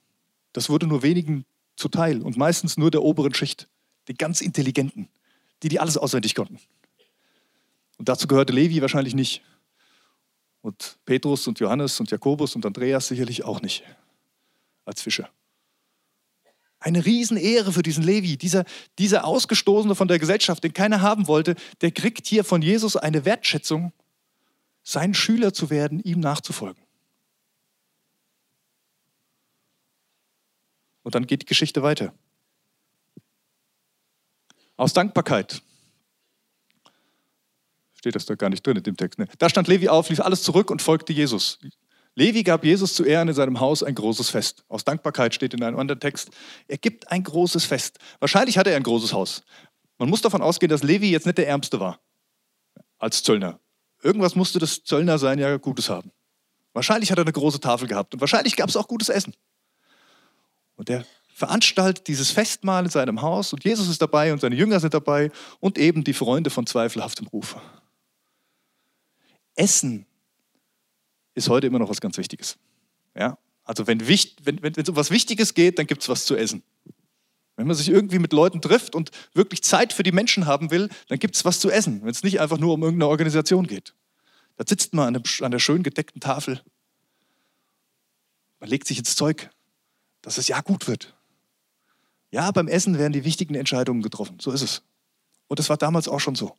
Das 0.53 0.69
wurde 0.69 0.87
nur 0.87 1.03
wenigen 1.03 1.45
zuteil 1.75 2.21
und 2.21 2.37
meistens 2.37 2.77
nur 2.77 2.91
der 2.91 3.03
oberen 3.03 3.33
Schicht, 3.33 3.67
die 4.07 4.13
ganz 4.13 4.41
Intelligenten, 4.41 5.09
die, 5.61 5.69
die 5.69 5.79
alles 5.79 5.97
auswendig 5.97 6.35
konnten. 6.35 6.59
Und 7.97 8.09
dazu 8.09 8.27
gehörte 8.27 8.53
Levi 8.53 8.81
wahrscheinlich 8.81 9.15
nicht. 9.15 9.41
Und 10.61 10.97
Petrus 11.05 11.47
und 11.47 11.59
Johannes 11.59 11.99
und 11.99 12.09
Jakobus 12.11 12.55
und 12.55 12.65
Andreas 12.65 13.07
sicherlich 13.07 13.43
auch 13.43 13.61
nicht 13.61 13.83
als 14.85 15.01
Fischer. 15.01 15.29
Eine 16.79 17.05
Riesenehre 17.05 17.71
für 17.71 17.81
diesen 17.81 18.03
Levi, 18.03 18.37
dieser, 18.37 18.65
dieser 18.99 19.25
Ausgestoßene 19.25 19.95
von 19.95 20.07
der 20.07 20.19
Gesellschaft, 20.19 20.63
den 20.63 20.73
keiner 20.73 21.01
haben 21.01 21.27
wollte, 21.27 21.55
der 21.81 21.91
kriegt 21.91 22.27
hier 22.27 22.43
von 22.43 22.61
Jesus 22.61 22.97
eine 22.97 23.25
Wertschätzung, 23.25 23.93
sein 24.83 25.13
Schüler 25.13 25.53
zu 25.53 25.69
werden, 25.69 25.99
ihm 25.99 26.19
nachzufolgen. 26.19 26.83
Und 31.03 31.15
dann 31.15 31.27
geht 31.27 31.41
die 31.41 31.45
Geschichte 31.45 31.83
weiter. 31.83 32.13
Aus 34.77 34.93
Dankbarkeit. 34.93 35.61
Steht 37.93 38.15
das 38.15 38.25
da 38.25 38.35
gar 38.35 38.49
nicht 38.49 38.65
drin 38.65 38.77
in 38.77 38.83
dem 38.83 38.97
Text. 38.97 39.19
Ne? 39.19 39.27
Da 39.37 39.49
stand 39.49 39.67
Levi 39.67 39.87
auf, 39.87 40.09
lief 40.09 40.19
alles 40.19 40.43
zurück 40.43 40.71
und 40.71 40.81
folgte 40.81 41.13
Jesus. 41.13 41.59
Levi 42.15 42.43
gab 42.43 42.63
Jesus 42.63 42.93
zu 42.93 43.03
Ehren 43.03 43.27
in 43.27 43.33
seinem 43.33 43.59
Haus 43.59 43.81
ein 43.81 43.95
großes 43.95 44.29
Fest. 44.29 44.65
Aus 44.67 44.83
Dankbarkeit 44.83 45.33
steht 45.33 45.53
in 45.53 45.63
einem 45.63 45.79
anderen 45.79 45.99
Text, 45.99 46.29
er 46.67 46.77
gibt 46.77 47.11
ein 47.11 47.23
großes 47.23 47.65
Fest. 47.65 47.97
Wahrscheinlich 48.19 48.57
hatte 48.57 48.69
er 48.69 48.77
ein 48.77 48.83
großes 48.83 49.13
Haus. 49.13 49.43
Man 49.97 50.09
muss 50.09 50.21
davon 50.21 50.41
ausgehen, 50.41 50.69
dass 50.69 50.83
Levi 50.83 51.09
jetzt 51.09 51.25
nicht 51.25 51.37
der 51.37 51.47
Ärmste 51.47 51.79
war 51.79 51.99
als 52.99 53.23
Zöllner. 53.23 53.59
Irgendwas 54.03 54.35
musste 54.35 54.59
das 54.59 54.83
Zöllner 54.83 55.17
sein 55.17 55.39
ja 55.39 55.57
Gutes 55.57 55.89
haben. 55.89 56.11
Wahrscheinlich 56.73 57.11
hat 57.11 57.17
er 57.17 57.23
eine 57.23 57.31
große 57.31 57.59
Tafel 57.59 57.87
gehabt 57.87 58.13
und 58.13 58.19
wahrscheinlich 58.19 58.55
gab 58.55 58.69
es 58.69 58.75
auch 58.75 58.87
gutes 58.87 59.09
Essen. 59.09 59.33
Und 60.75 60.89
er 60.89 61.05
veranstaltet 61.33 62.07
dieses 62.07 62.31
Festmahl 62.31 62.83
in 62.83 62.89
seinem 62.89 63.21
Haus 63.21 63.53
und 63.53 63.63
Jesus 63.63 63.87
ist 63.87 64.01
dabei 64.01 64.33
und 64.33 64.41
seine 64.41 64.55
Jünger 64.55 64.79
sind 64.79 64.93
dabei 64.93 65.31
und 65.59 65.77
eben 65.77 66.03
die 66.03 66.13
Freunde 66.13 66.49
von 66.49 66.67
zweifelhaftem 66.67 67.27
Ruf. 67.27 67.55
Essen 69.55 70.05
ist 71.35 71.49
heute 71.49 71.67
immer 71.67 71.79
noch 71.79 71.89
was 71.89 72.01
ganz 72.01 72.17
Wichtiges. 72.17 72.57
Ja? 73.15 73.37
Also 73.63 73.87
wenn, 73.87 74.05
wenn, 74.07 74.17
wenn, 74.43 74.63
wenn 74.63 74.73
es 74.75 74.89
um 74.89 74.95
was 74.95 75.11
Wichtiges 75.11 75.53
geht, 75.53 75.79
dann 75.79 75.87
gibt 75.87 76.01
es 76.01 76.09
was 76.09 76.25
zu 76.25 76.35
essen. 76.35 76.63
Wenn 77.55 77.67
man 77.67 77.75
sich 77.75 77.89
irgendwie 77.89 78.19
mit 78.19 78.33
Leuten 78.33 78.61
trifft 78.61 78.95
und 78.95 79.11
wirklich 79.33 79.63
Zeit 79.63 79.93
für 79.93 80.03
die 80.03 80.11
Menschen 80.11 80.47
haben 80.47 80.71
will, 80.71 80.89
dann 81.07 81.19
gibt 81.19 81.35
es 81.35 81.45
was 81.45 81.59
zu 81.59 81.69
essen, 81.69 82.01
wenn 82.01 82.09
es 82.09 82.23
nicht 82.23 82.39
einfach 82.39 82.57
nur 82.57 82.73
um 82.73 82.81
irgendeine 82.81 83.09
Organisation 83.09 83.67
geht. 83.67 83.93
Da 84.57 84.63
sitzt 84.67 84.93
man 84.93 85.15
an, 85.15 85.23
einer 85.41 85.59
schön 85.59 85.83
gedeckten 85.83 86.19
Tafel. 86.19 86.61
Man 88.59 88.69
legt 88.69 88.87
sich 88.87 88.97
ins 88.97 89.15
Zeug, 89.15 89.49
dass 90.21 90.37
es 90.37 90.47
ja 90.47 90.61
gut 90.61 90.87
wird. 90.87 91.13
Ja, 92.31 92.49
beim 92.51 92.67
Essen 92.67 92.97
werden 92.97 93.13
die 93.13 93.25
wichtigen 93.25 93.55
Entscheidungen 93.55 94.01
getroffen. 94.01 94.39
So 94.39 94.51
ist 94.51 94.61
es. 94.61 94.81
Und 95.47 95.59
das 95.59 95.69
war 95.69 95.77
damals 95.77 96.07
auch 96.07 96.19
schon 96.19 96.35
so. 96.35 96.55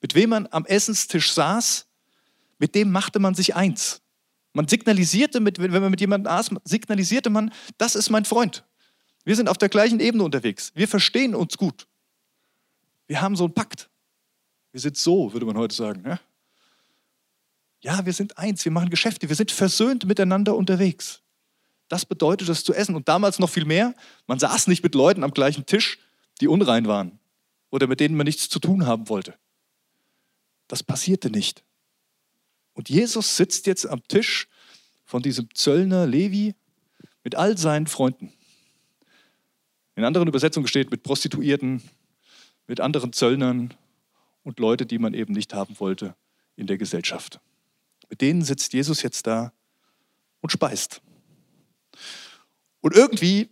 Mit 0.00 0.14
wem 0.14 0.30
man 0.30 0.48
am 0.50 0.64
Essenstisch 0.66 1.32
saß, 1.32 1.86
mit 2.58 2.74
dem 2.74 2.90
machte 2.90 3.18
man 3.18 3.34
sich 3.34 3.54
eins. 3.54 4.02
Man 4.52 4.68
signalisierte, 4.68 5.40
mit, 5.40 5.58
wenn 5.58 5.70
man 5.70 5.90
mit 5.90 6.00
jemandem 6.00 6.32
aß, 6.32 6.50
signalisierte 6.64 7.30
man, 7.30 7.52
das 7.78 7.94
ist 7.94 8.10
mein 8.10 8.24
Freund. 8.24 8.64
Wir 9.24 9.36
sind 9.36 9.48
auf 9.48 9.58
der 9.58 9.68
gleichen 9.68 10.00
Ebene 10.00 10.24
unterwegs. 10.24 10.72
Wir 10.74 10.88
verstehen 10.88 11.34
uns 11.34 11.56
gut. 11.56 11.86
Wir 13.06 13.20
haben 13.20 13.36
so 13.36 13.44
einen 13.44 13.54
Pakt. 13.54 13.88
Wir 14.72 14.80
sind 14.80 14.96
so, 14.96 15.32
würde 15.32 15.46
man 15.46 15.56
heute 15.56 15.74
sagen. 15.74 16.02
Ja? 16.06 16.20
ja, 17.82 18.06
wir 18.06 18.12
sind 18.12 18.38
eins, 18.38 18.64
wir 18.64 18.72
machen 18.72 18.90
Geschäfte, 18.90 19.28
wir 19.28 19.36
sind 19.36 19.50
versöhnt 19.50 20.06
miteinander 20.06 20.56
unterwegs. 20.56 21.20
Das 21.88 22.06
bedeutet 22.06 22.48
es 22.48 22.64
zu 22.64 22.72
essen. 22.72 22.94
Und 22.94 23.08
damals 23.08 23.38
noch 23.38 23.50
viel 23.50 23.66
mehr. 23.66 23.94
Man 24.26 24.38
saß 24.38 24.68
nicht 24.68 24.82
mit 24.82 24.94
Leuten 24.94 25.24
am 25.24 25.32
gleichen 25.32 25.66
Tisch, 25.66 25.98
die 26.40 26.48
unrein 26.48 26.86
waren 26.86 27.18
oder 27.70 27.86
mit 27.86 28.00
denen 28.00 28.16
man 28.16 28.24
nichts 28.24 28.48
zu 28.48 28.60
tun 28.60 28.86
haben 28.86 29.08
wollte. 29.08 29.34
Das 30.68 30.82
passierte 30.82 31.28
nicht. 31.28 31.64
Und 32.72 32.88
Jesus 32.88 33.36
sitzt 33.36 33.66
jetzt 33.66 33.86
am 33.86 34.02
Tisch 34.08 34.48
von 35.04 35.22
diesem 35.22 35.52
Zöllner 35.54 36.06
Levi 36.06 36.54
mit 37.24 37.34
all 37.34 37.58
seinen 37.58 37.86
Freunden. 37.86 38.32
In 39.94 40.04
anderen 40.04 40.28
Übersetzungen 40.28 40.66
steht 40.66 40.90
mit 40.90 41.02
Prostituierten, 41.02 41.82
mit 42.66 42.80
anderen 42.80 43.12
Zöllnern 43.12 43.74
und 44.42 44.58
Leute, 44.58 44.86
die 44.86 44.98
man 44.98 45.14
eben 45.14 45.32
nicht 45.32 45.54
haben 45.54 45.78
wollte 45.78 46.14
in 46.56 46.66
der 46.66 46.78
Gesellschaft. 46.78 47.40
Mit 48.08 48.20
denen 48.20 48.42
sitzt 48.42 48.72
Jesus 48.72 49.02
jetzt 49.02 49.26
da 49.26 49.52
und 50.40 50.50
speist. 50.50 51.00
Und 52.80 52.94
irgendwie 52.94 53.48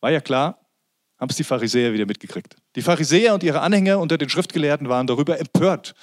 war 0.00 0.10
ja 0.10 0.20
klar, 0.20 0.58
haben 1.18 1.30
es 1.30 1.36
die 1.36 1.44
Pharisäer 1.44 1.92
wieder 1.92 2.06
mitgekriegt. 2.06 2.56
Die 2.74 2.82
Pharisäer 2.82 3.34
und 3.34 3.42
ihre 3.42 3.60
Anhänger 3.60 4.00
unter 4.00 4.18
den 4.18 4.28
Schriftgelehrten 4.28 4.88
waren 4.88 5.06
darüber 5.06 5.38
empört 5.38 5.94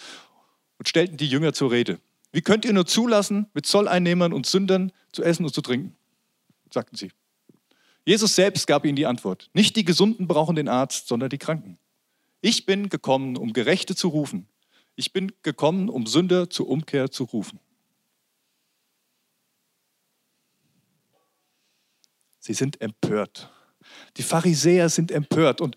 und 0.78 0.88
stellten 0.88 1.18
die 1.18 1.28
Jünger 1.28 1.52
zur 1.52 1.72
Rede. 1.72 2.00
Wie 2.32 2.42
könnt 2.42 2.64
ihr 2.64 2.74
nur 2.74 2.86
zulassen, 2.86 3.48
mit 3.54 3.66
Zolleinnehmern 3.66 4.32
und 4.34 4.46
Sündern 4.46 4.92
zu 5.12 5.24
essen 5.24 5.46
und 5.46 5.54
zu 5.54 5.62
trinken? 5.62 5.96
sagten 6.72 6.96
sie. 6.96 7.12
Jesus 8.10 8.34
selbst 8.34 8.66
gab 8.66 8.86
ihnen 8.86 8.96
die 8.96 9.06
Antwort. 9.06 9.52
Nicht 9.54 9.76
die 9.76 9.86
Gesunden 9.86 10.28
brauchen 10.28 10.56
den 10.56 10.68
Arzt, 10.68 11.08
sondern 11.08 11.30
die 11.30 11.38
Kranken. 11.38 11.78
Ich 12.42 12.66
bin 12.66 12.90
gekommen, 12.90 13.38
um 13.38 13.54
Gerechte 13.54 13.96
zu 13.96 14.08
rufen. 14.08 14.48
Ich 14.96 15.14
bin 15.14 15.32
gekommen, 15.44 15.90
um 15.90 16.08
Sünder 16.08 16.50
zur 16.50 16.70
Umkehr 16.70 17.12
zu 17.12 17.26
rufen. 17.26 17.60
Sie 22.40 22.56
sind 22.56 22.82
empört. 22.82 23.52
Die 24.18 24.24
Pharisäer 24.24 24.90
sind 24.90 25.12
empört. 25.12 25.62
Und 25.62 25.76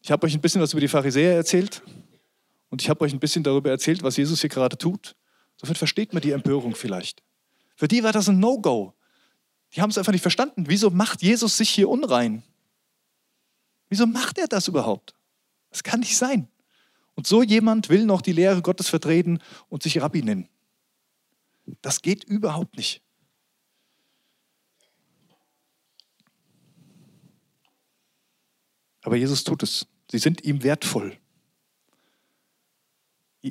ich 0.00 0.10
habe 0.10 0.26
euch 0.26 0.34
ein 0.34 0.40
bisschen 0.40 0.60
was 0.60 0.72
über 0.72 0.80
die 0.80 0.88
Pharisäer 0.88 1.36
erzählt. 1.36 1.82
Und 2.68 2.82
ich 2.82 2.90
habe 2.90 3.04
euch 3.04 3.12
ein 3.12 3.20
bisschen 3.20 3.44
darüber 3.44 3.70
erzählt, 3.70 4.02
was 4.02 4.16
Jesus 4.16 4.40
hier 4.40 4.50
gerade 4.50 4.76
tut. 4.76 5.14
Insofern 5.52 5.76
versteht 5.76 6.12
man 6.12 6.20
die 6.20 6.32
Empörung 6.32 6.74
vielleicht. 6.74 7.22
Für 7.76 7.86
die 7.86 8.02
war 8.02 8.10
das 8.10 8.28
ein 8.28 8.40
No-Go. 8.40 8.97
Die 9.74 9.82
haben 9.82 9.90
es 9.90 9.98
einfach 9.98 10.12
nicht 10.12 10.22
verstanden. 10.22 10.64
Wieso 10.68 10.90
macht 10.90 11.22
Jesus 11.22 11.56
sich 11.56 11.70
hier 11.70 11.88
unrein? 11.88 12.42
Wieso 13.88 14.06
macht 14.06 14.38
er 14.38 14.48
das 14.48 14.68
überhaupt? 14.68 15.14
Das 15.70 15.82
kann 15.82 16.00
nicht 16.00 16.16
sein. 16.16 16.48
Und 17.14 17.26
so 17.26 17.42
jemand 17.42 17.88
will 17.88 18.04
noch 18.04 18.22
die 18.22 18.32
Lehre 18.32 18.62
Gottes 18.62 18.88
vertreten 18.88 19.40
und 19.68 19.82
sich 19.82 20.00
Rabbi 20.00 20.22
nennen. 20.22 20.48
Das 21.82 22.00
geht 22.00 22.24
überhaupt 22.24 22.76
nicht. 22.76 23.02
Aber 29.02 29.16
Jesus 29.16 29.44
tut 29.44 29.62
es. 29.62 29.86
Sie 30.10 30.18
sind 30.18 30.44
ihm 30.44 30.62
wertvoll. 30.62 31.18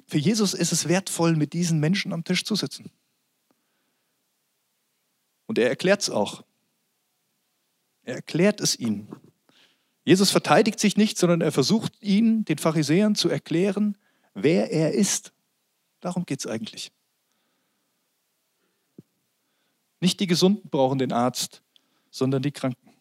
Für 0.07 0.17
Jesus 0.17 0.53
ist 0.53 0.71
es 0.71 0.87
wertvoll, 0.87 1.35
mit 1.35 1.53
diesen 1.53 1.79
Menschen 1.79 2.13
am 2.13 2.23
Tisch 2.23 2.43
zu 2.43 2.55
sitzen. 2.55 2.91
Und 5.47 5.57
er 5.57 5.69
erklärt 5.69 6.01
es 6.01 6.09
auch. 6.09 6.43
Er 8.03 8.15
erklärt 8.15 8.61
es 8.61 8.77
ihnen. 8.77 9.09
Jesus 10.05 10.31
verteidigt 10.31 10.79
sich 10.79 10.95
nicht, 10.95 11.17
sondern 11.17 11.41
er 11.41 11.51
versucht 11.51 11.91
ihnen, 12.01 12.45
den 12.45 12.57
Pharisäern, 12.57 13.15
zu 13.15 13.27
erklären, 13.27 13.97
wer 14.33 14.71
er 14.71 14.93
ist. 14.93 15.33
Darum 15.99 16.25
geht 16.25 16.39
es 16.39 16.47
eigentlich. 16.47 16.91
Nicht 19.99 20.19
die 20.19 20.27
Gesunden 20.27 20.69
brauchen 20.69 20.99
den 20.99 21.11
Arzt, 21.11 21.63
sondern 22.11 22.41
die 22.43 22.51
Kranken. 22.51 22.93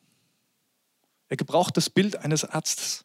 Er 1.29 1.37
gebraucht 1.37 1.76
das 1.76 1.91
Bild 1.91 2.17
eines 2.17 2.45
Arztes. 2.45 3.05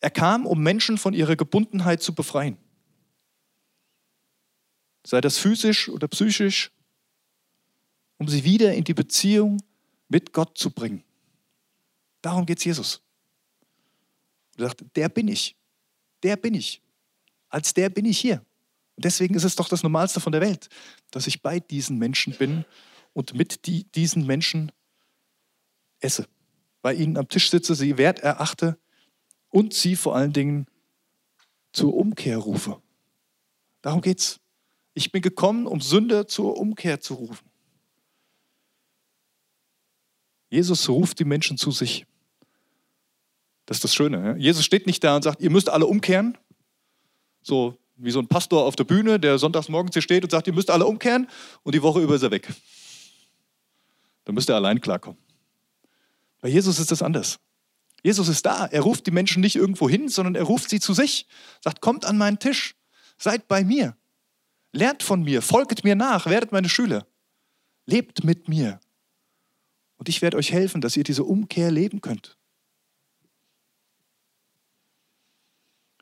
Er 0.00 0.10
kam, 0.10 0.46
um 0.46 0.60
Menschen 0.60 0.98
von 0.98 1.14
ihrer 1.14 1.36
Gebundenheit 1.36 2.02
zu 2.02 2.14
befreien. 2.14 2.58
Sei 5.04 5.20
das 5.20 5.38
physisch 5.38 5.88
oder 5.88 6.08
psychisch, 6.08 6.70
um 8.22 8.28
sie 8.28 8.44
wieder 8.44 8.72
in 8.72 8.84
die 8.84 8.94
Beziehung 8.94 9.60
mit 10.08 10.32
Gott 10.32 10.56
zu 10.56 10.70
bringen. 10.70 11.02
Darum 12.20 12.46
geht 12.46 12.58
es 12.58 12.64
Jesus. 12.64 13.02
Er 14.56 14.68
sagt, 14.68 14.84
der 14.94 15.08
bin 15.08 15.26
ich. 15.26 15.56
Der 16.22 16.36
bin 16.36 16.54
ich. 16.54 16.80
Als 17.48 17.74
der 17.74 17.90
bin 17.90 18.04
ich 18.04 18.20
hier. 18.20 18.44
Und 18.94 19.04
deswegen 19.04 19.34
ist 19.34 19.42
es 19.42 19.56
doch 19.56 19.68
das 19.68 19.82
Normalste 19.82 20.20
von 20.20 20.30
der 20.30 20.40
Welt, 20.40 20.68
dass 21.10 21.26
ich 21.26 21.42
bei 21.42 21.58
diesen 21.58 21.98
Menschen 21.98 22.32
bin 22.34 22.64
und 23.12 23.34
mit 23.34 23.66
die, 23.66 23.90
diesen 23.90 24.24
Menschen 24.24 24.70
esse 25.98 26.28
bei 26.80 26.94
ihnen 26.94 27.16
am 27.16 27.28
Tisch 27.28 27.50
sitze, 27.50 27.74
sie 27.74 27.98
wert 27.98 28.20
erachte 28.20 28.78
und 29.48 29.74
sie 29.74 29.96
vor 29.96 30.14
allen 30.14 30.32
Dingen 30.32 30.66
zur 31.72 31.94
Umkehr 31.94 32.38
rufe. 32.38 32.80
Darum 33.80 34.00
geht's. 34.00 34.38
Ich 34.94 35.10
bin 35.10 35.22
gekommen, 35.22 35.66
um 35.66 35.80
Sünder 35.80 36.28
zur 36.28 36.56
Umkehr 36.56 37.00
zu 37.00 37.14
rufen. 37.14 37.51
Jesus 40.52 40.86
ruft 40.90 41.18
die 41.18 41.24
Menschen 41.24 41.56
zu 41.56 41.70
sich. 41.70 42.04
Das 43.64 43.78
ist 43.78 43.84
das 43.84 43.94
Schöne. 43.94 44.36
Jesus 44.38 44.66
steht 44.66 44.86
nicht 44.86 45.02
da 45.02 45.16
und 45.16 45.22
sagt, 45.22 45.40
ihr 45.40 45.48
müsst 45.48 45.70
alle 45.70 45.86
umkehren. 45.86 46.36
So 47.40 47.78
wie 47.96 48.10
so 48.10 48.18
ein 48.18 48.28
Pastor 48.28 48.66
auf 48.66 48.76
der 48.76 48.84
Bühne, 48.84 49.18
der 49.18 49.38
sonntags 49.38 49.70
morgens 49.70 49.94
hier 49.94 50.02
steht 50.02 50.24
und 50.24 50.30
sagt, 50.30 50.46
ihr 50.46 50.52
müsst 50.52 50.68
alle 50.68 50.84
umkehren 50.84 51.26
und 51.62 51.74
die 51.74 51.80
Woche 51.80 52.02
über 52.02 52.16
ist 52.16 52.22
er 52.22 52.30
weg. 52.30 52.52
Dann 54.26 54.34
müsst 54.34 54.50
ihr 54.50 54.54
allein 54.54 54.78
klarkommen. 54.82 55.18
Bei 56.42 56.50
Jesus 56.50 56.78
ist 56.78 56.90
das 56.90 57.00
anders. 57.00 57.38
Jesus 58.02 58.28
ist 58.28 58.44
da. 58.44 58.66
Er 58.66 58.82
ruft 58.82 59.06
die 59.06 59.10
Menschen 59.10 59.40
nicht 59.40 59.56
irgendwo 59.56 59.88
hin, 59.88 60.10
sondern 60.10 60.34
er 60.34 60.42
ruft 60.42 60.68
sie 60.68 60.80
zu 60.80 60.92
sich. 60.92 61.26
Sagt, 61.64 61.80
kommt 61.80 62.04
an 62.04 62.18
meinen 62.18 62.38
Tisch. 62.38 62.74
Seid 63.16 63.48
bei 63.48 63.64
mir. 63.64 63.96
Lernt 64.72 65.02
von 65.02 65.22
mir. 65.22 65.40
Folgt 65.40 65.82
mir 65.82 65.94
nach. 65.94 66.26
Werdet 66.26 66.52
meine 66.52 66.68
Schüler. 66.68 67.06
Lebt 67.86 68.22
mit 68.22 68.48
mir. 68.48 68.80
Und 70.02 70.08
ich 70.08 70.20
werde 70.20 70.36
euch 70.36 70.50
helfen, 70.50 70.80
dass 70.80 70.96
ihr 70.96 71.04
diese 71.04 71.22
Umkehr 71.22 71.70
leben 71.70 72.00
könnt. 72.00 72.36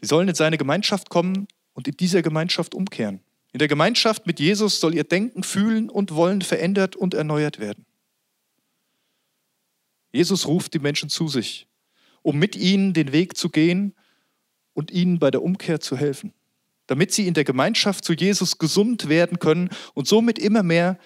Sie 0.00 0.07
sollen 0.07 0.26
in 0.26 0.35
seine 0.35 0.57
Gemeinschaft 0.57 1.11
kommen 1.11 1.47
und 1.75 1.87
in 1.87 1.95
dieser 1.99 2.23
Gemeinschaft 2.23 2.75
umkehren. 2.75 3.21
In 3.52 3.59
der 3.59 3.69
Gemeinschaft 3.69 4.26
mit 4.26 4.40
Jesus 4.40 4.80
soll 4.80 4.95
ihr 4.95 5.04
Denken, 5.04 5.42
Fühlen 5.42 5.90
und 5.90 6.14
Wollen 6.14 6.40
verändert 6.40 6.97
und 6.97 7.12
erneuert 7.12 7.59
werden. 7.59 7.85
Jesus 10.12 10.47
ruft 10.47 10.73
die 10.73 10.78
Menschen 10.78 11.11
zu 11.11 11.28
sich, 11.28 11.69
um 12.23 12.38
mit 12.38 12.57
ihnen 12.57 12.95
den 12.95 13.12
Weg 13.12 13.37
zu 13.37 13.50
gehen 13.50 13.95
und 14.73 14.90
ihnen 14.90 15.19
bei 15.19 15.30
der 15.30 15.42
Umkehr 15.42 15.78
zu 15.78 15.99
helfen, 15.99 16.33
damit 16.87 17.12
sie 17.12 17.26
in 17.26 17.35
der 17.35 17.45
Gemeinschaft 17.45 18.07
zu 18.07 18.14
Jesus 18.14 18.57
gesund 18.57 19.11
werden 19.11 19.38
können 19.40 19.69
und 19.92 20.09
somit 20.09 20.38
immer 20.38 20.62
mehr 20.62 20.99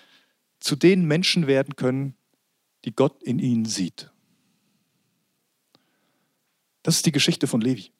zu 0.61 0.77
den 0.77 1.07
Menschen 1.07 1.49
werden 1.49 1.75
können, 1.75 2.17
die 2.85 2.95
Gott 2.95 3.23
in 3.23 3.39
ihnen 3.39 3.65
sieht. 3.65 4.11
Das 6.83 6.97
ist 6.97 7.07
die 7.07 7.13
Geschichte 7.13 7.47
von 7.47 7.61
Levi. 7.61 7.91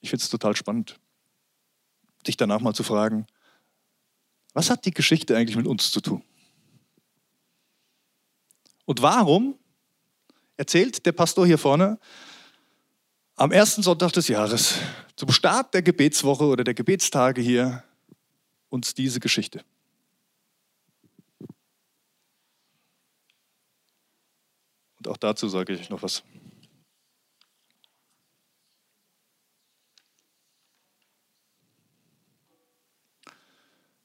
Ich 0.00 0.10
finde 0.10 0.22
es 0.22 0.28
total 0.28 0.54
spannend, 0.54 1.00
sich 2.24 2.36
danach 2.36 2.60
mal 2.60 2.74
zu 2.74 2.82
fragen, 2.82 3.26
was 4.52 4.70
hat 4.70 4.84
die 4.84 4.92
Geschichte 4.92 5.36
eigentlich 5.36 5.56
mit 5.56 5.66
uns 5.66 5.90
zu 5.90 6.00
tun? 6.00 6.22
Und 8.84 9.02
warum 9.02 9.58
erzählt 10.56 11.04
der 11.04 11.12
Pastor 11.12 11.46
hier 11.46 11.58
vorne 11.58 11.98
am 13.34 13.50
ersten 13.50 13.82
Sonntag 13.82 14.12
des 14.12 14.28
Jahres, 14.28 14.76
zum 15.16 15.30
Start 15.32 15.74
der 15.74 15.82
Gebetswoche 15.82 16.44
oder 16.44 16.64
der 16.64 16.74
Gebetstage 16.74 17.40
hier, 17.40 17.82
uns 18.68 18.94
diese 18.94 19.20
Geschichte? 19.20 19.64
Auch 25.06 25.16
dazu 25.16 25.48
sage 25.48 25.72
ich 25.74 25.90
noch 25.90 26.02
was. 26.02 26.22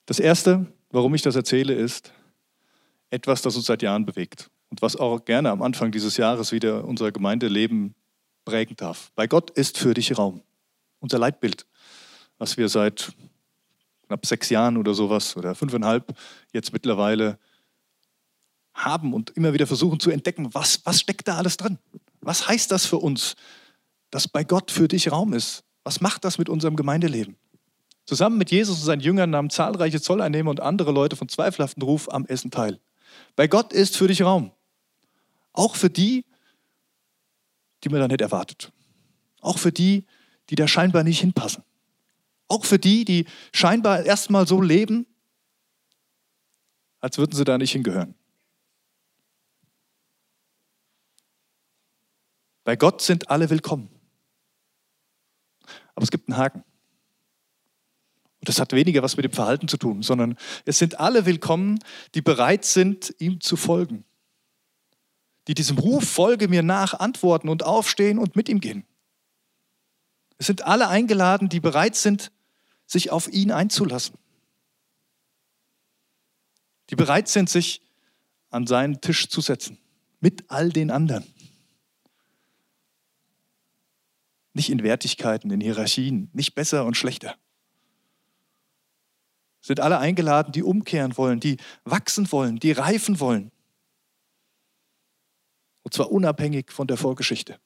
Das 0.05 0.19
Erste, 0.19 0.65
warum 0.89 1.15
ich 1.15 1.21
das 1.21 1.35
erzähle, 1.35 1.73
ist 1.73 2.11
etwas, 3.11 3.41
das 3.41 3.55
uns 3.55 3.65
seit 3.65 3.81
Jahren 3.81 4.05
bewegt 4.05 4.49
und 4.69 4.81
was 4.81 4.95
auch 4.95 5.23
gerne 5.23 5.51
am 5.51 5.61
Anfang 5.61 5.91
dieses 5.91 6.17
Jahres 6.17 6.51
wieder 6.51 6.85
unser 6.85 7.11
Gemeindeleben 7.11 7.95
prägen 8.43 8.75
darf. 8.75 9.11
Bei 9.15 9.27
Gott 9.27 9.51
ist 9.51 9.77
für 9.77 9.93
dich 9.93 10.17
Raum. 10.17 10.41
Unser 10.99 11.19
Leitbild, 11.19 11.65
was 12.37 12.57
wir 12.57 12.69
seit 12.69 13.13
knapp 14.07 14.25
sechs 14.25 14.49
Jahren 14.49 14.77
oder 14.77 14.93
sowas 14.93 15.37
oder 15.37 15.55
fünfeinhalb 15.55 16.13
jetzt 16.51 16.73
mittlerweile 16.73 17.39
haben 18.83 19.13
und 19.13 19.31
immer 19.31 19.53
wieder 19.53 19.67
versuchen 19.67 19.99
zu 19.99 20.11
entdecken, 20.11 20.53
was, 20.53 20.85
was 20.85 20.99
steckt 20.99 21.27
da 21.27 21.37
alles 21.37 21.57
drin? 21.57 21.77
Was 22.21 22.47
heißt 22.47 22.71
das 22.71 22.85
für 22.85 22.97
uns, 22.97 23.35
dass 24.09 24.27
bei 24.27 24.43
Gott 24.43 24.71
für 24.71 24.87
dich 24.87 25.11
Raum 25.11 25.33
ist? 25.33 25.63
Was 25.83 26.01
macht 26.01 26.23
das 26.25 26.37
mit 26.37 26.49
unserem 26.49 26.75
Gemeindeleben? 26.75 27.35
Zusammen 28.05 28.37
mit 28.37 28.51
Jesus 28.51 28.79
und 28.79 28.85
seinen 28.85 29.01
Jüngern 29.01 29.29
nahmen 29.29 29.49
zahlreiche 29.49 30.01
Zolleinnehmer 30.01 30.49
und 30.49 30.59
andere 30.59 30.91
Leute 30.91 31.15
von 31.15 31.29
zweifelhaftem 31.29 31.83
Ruf 31.83 32.11
am 32.11 32.25
Essen 32.25 32.51
teil. 32.51 32.79
Bei 33.35 33.47
Gott 33.47 33.73
ist 33.73 33.97
für 33.97 34.07
dich 34.07 34.21
Raum. 34.21 34.51
Auch 35.53 35.75
für 35.75 35.89
die, 35.89 36.25
die 37.83 37.89
man 37.89 37.99
da 37.99 38.07
nicht 38.07 38.21
erwartet. 38.21 38.71
Auch 39.41 39.57
für 39.57 39.71
die, 39.71 40.05
die 40.49 40.55
da 40.55 40.67
scheinbar 40.67 41.03
nicht 41.03 41.19
hinpassen. 41.19 41.63
Auch 42.47 42.65
für 42.65 42.79
die, 42.79 43.05
die 43.05 43.25
scheinbar 43.53 44.05
erstmal 44.05 44.45
so 44.45 44.61
leben, 44.61 45.05
als 46.99 47.17
würden 47.17 47.35
sie 47.35 47.43
da 47.43 47.57
nicht 47.57 47.71
hingehören. 47.71 48.13
Bei 52.63 52.75
Gott 52.75 53.01
sind 53.01 53.29
alle 53.29 53.49
willkommen. 53.49 53.89
Aber 55.95 56.03
es 56.03 56.11
gibt 56.11 56.29
einen 56.29 56.37
Haken. 56.37 56.63
Und 58.39 58.49
das 58.49 58.59
hat 58.59 58.73
weniger 58.73 59.03
was 59.03 59.17
mit 59.17 59.23
dem 59.23 59.33
Verhalten 59.33 59.67
zu 59.67 59.77
tun, 59.77 60.01
sondern 60.01 60.35
es 60.65 60.79
sind 60.79 60.99
alle 60.99 61.25
willkommen, 61.25 61.79
die 62.15 62.21
bereit 62.21 62.65
sind, 62.65 63.13
ihm 63.19 63.39
zu 63.39 63.55
folgen. 63.55 64.03
Die 65.47 65.53
diesem 65.53 65.77
Ruf, 65.77 66.07
folge 66.09 66.47
mir 66.47 66.63
nach, 66.63 66.93
antworten 66.95 67.49
und 67.49 67.63
aufstehen 67.63 68.17
und 68.17 68.35
mit 68.35 68.49
ihm 68.49 68.59
gehen. 68.59 68.85
Es 70.37 70.47
sind 70.47 70.63
alle 70.63 70.87
eingeladen, 70.87 71.49
die 71.49 71.59
bereit 71.59 71.95
sind, 71.95 72.31
sich 72.87 73.11
auf 73.11 73.27
ihn 73.31 73.51
einzulassen. 73.51 74.15
Die 76.89 76.95
bereit 76.95 77.27
sind, 77.27 77.49
sich 77.49 77.81
an 78.49 78.67
seinen 78.67 79.01
Tisch 79.01 79.29
zu 79.29 79.39
setzen. 79.41 79.77
Mit 80.19 80.45
all 80.49 80.69
den 80.69 80.91
anderen. 80.91 81.25
Nicht 84.53 84.69
in 84.69 84.83
Wertigkeiten, 84.83 85.51
in 85.51 85.61
Hierarchien, 85.61 86.29
nicht 86.33 86.55
besser 86.55 86.85
und 86.85 86.97
schlechter 86.97 87.35
sind 89.61 89.79
alle 89.79 89.99
eingeladen, 89.99 90.51
die 90.51 90.63
umkehren 90.63 91.15
wollen, 91.17 91.39
die 91.39 91.57
wachsen 91.85 92.31
wollen, 92.31 92.57
die 92.57 92.71
reifen 92.71 93.19
wollen. 93.19 93.51
Und 95.83 95.93
zwar 95.93 96.11
unabhängig 96.11 96.71
von 96.71 96.87
der 96.87 96.97
Vorgeschichte. 96.97 97.59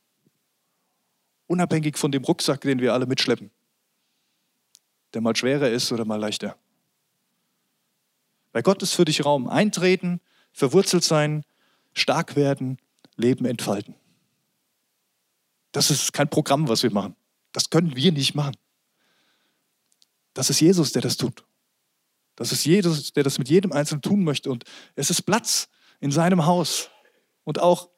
Unabhängig 1.47 1.97
von 1.97 2.11
dem 2.11 2.23
Rucksack, 2.23 2.61
den 2.61 2.79
wir 2.79 2.93
alle 2.93 3.05
mitschleppen. 3.05 3.49
Der 5.13 5.21
mal 5.21 5.35
schwerer 5.35 5.69
ist 5.69 5.91
oder 5.91 6.05
mal 6.05 6.19
leichter. 6.19 6.57
Bei 8.51 8.61
Gott 8.61 8.81
ist 8.83 8.93
für 8.93 9.05
dich 9.05 9.23
Raum. 9.23 9.47
Eintreten, 9.47 10.21
verwurzelt 10.51 11.03
sein, 11.03 11.43
stark 11.93 12.35
werden, 12.35 12.77
Leben 13.15 13.45
entfalten. 13.45 13.95
Das 15.75 15.91
ist 15.91 16.13
kein 16.13 16.29
Programm, 16.29 16.69
was 16.69 16.83
wir 16.83 16.91
machen. 16.91 17.17
Das 17.51 17.69
können 17.69 17.97
wir 17.97 18.13
nicht 18.13 18.33
machen. 18.33 18.55
Das 20.33 20.49
ist 20.49 20.61
Jesus, 20.61 20.93
der 20.93 21.01
das 21.01 21.17
tut. 21.17 21.43
Das 22.37 22.53
ist 22.53 22.63
Jesus, 22.63 23.11
der 23.11 23.23
das 23.23 23.39
mit 23.39 23.49
jedem 23.49 23.73
Einzelnen 23.73 24.01
tun 24.01 24.23
möchte. 24.23 24.49
Und 24.49 24.63
es 24.95 25.09
ist 25.09 25.23
Platz 25.23 25.67
in 25.99 26.11
seinem 26.11 26.45
Haus 26.45 26.89
und 27.43 27.59
auch 27.59 27.89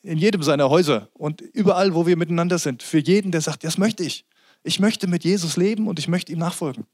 in 0.00 0.16
jedem 0.16 0.42
seiner 0.42 0.70
Häuser 0.70 1.10
und 1.12 1.42
überall, 1.42 1.94
wo 1.94 2.06
wir 2.06 2.16
miteinander 2.16 2.58
sind. 2.58 2.82
Für 2.82 3.00
jeden, 3.00 3.32
der 3.32 3.42
sagt, 3.42 3.64
das 3.64 3.76
möchte 3.76 4.02
ich. 4.02 4.24
Ich 4.62 4.80
möchte 4.80 5.06
mit 5.06 5.22
Jesus 5.22 5.58
leben 5.58 5.88
und 5.88 5.98
ich 5.98 6.08
möchte 6.08 6.32
ihm 6.32 6.38
nachfolgen. 6.38 6.86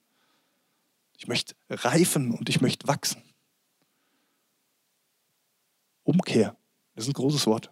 Ich 1.18 1.28
möchte 1.28 1.54
reifen 1.70 2.32
und 2.32 2.48
ich 2.48 2.60
möchte 2.60 2.88
wachsen. 2.88 3.22
Umkehr, 6.02 6.56
das 6.96 7.04
ist 7.04 7.10
ein 7.10 7.14
großes 7.14 7.46
Wort. 7.46 7.70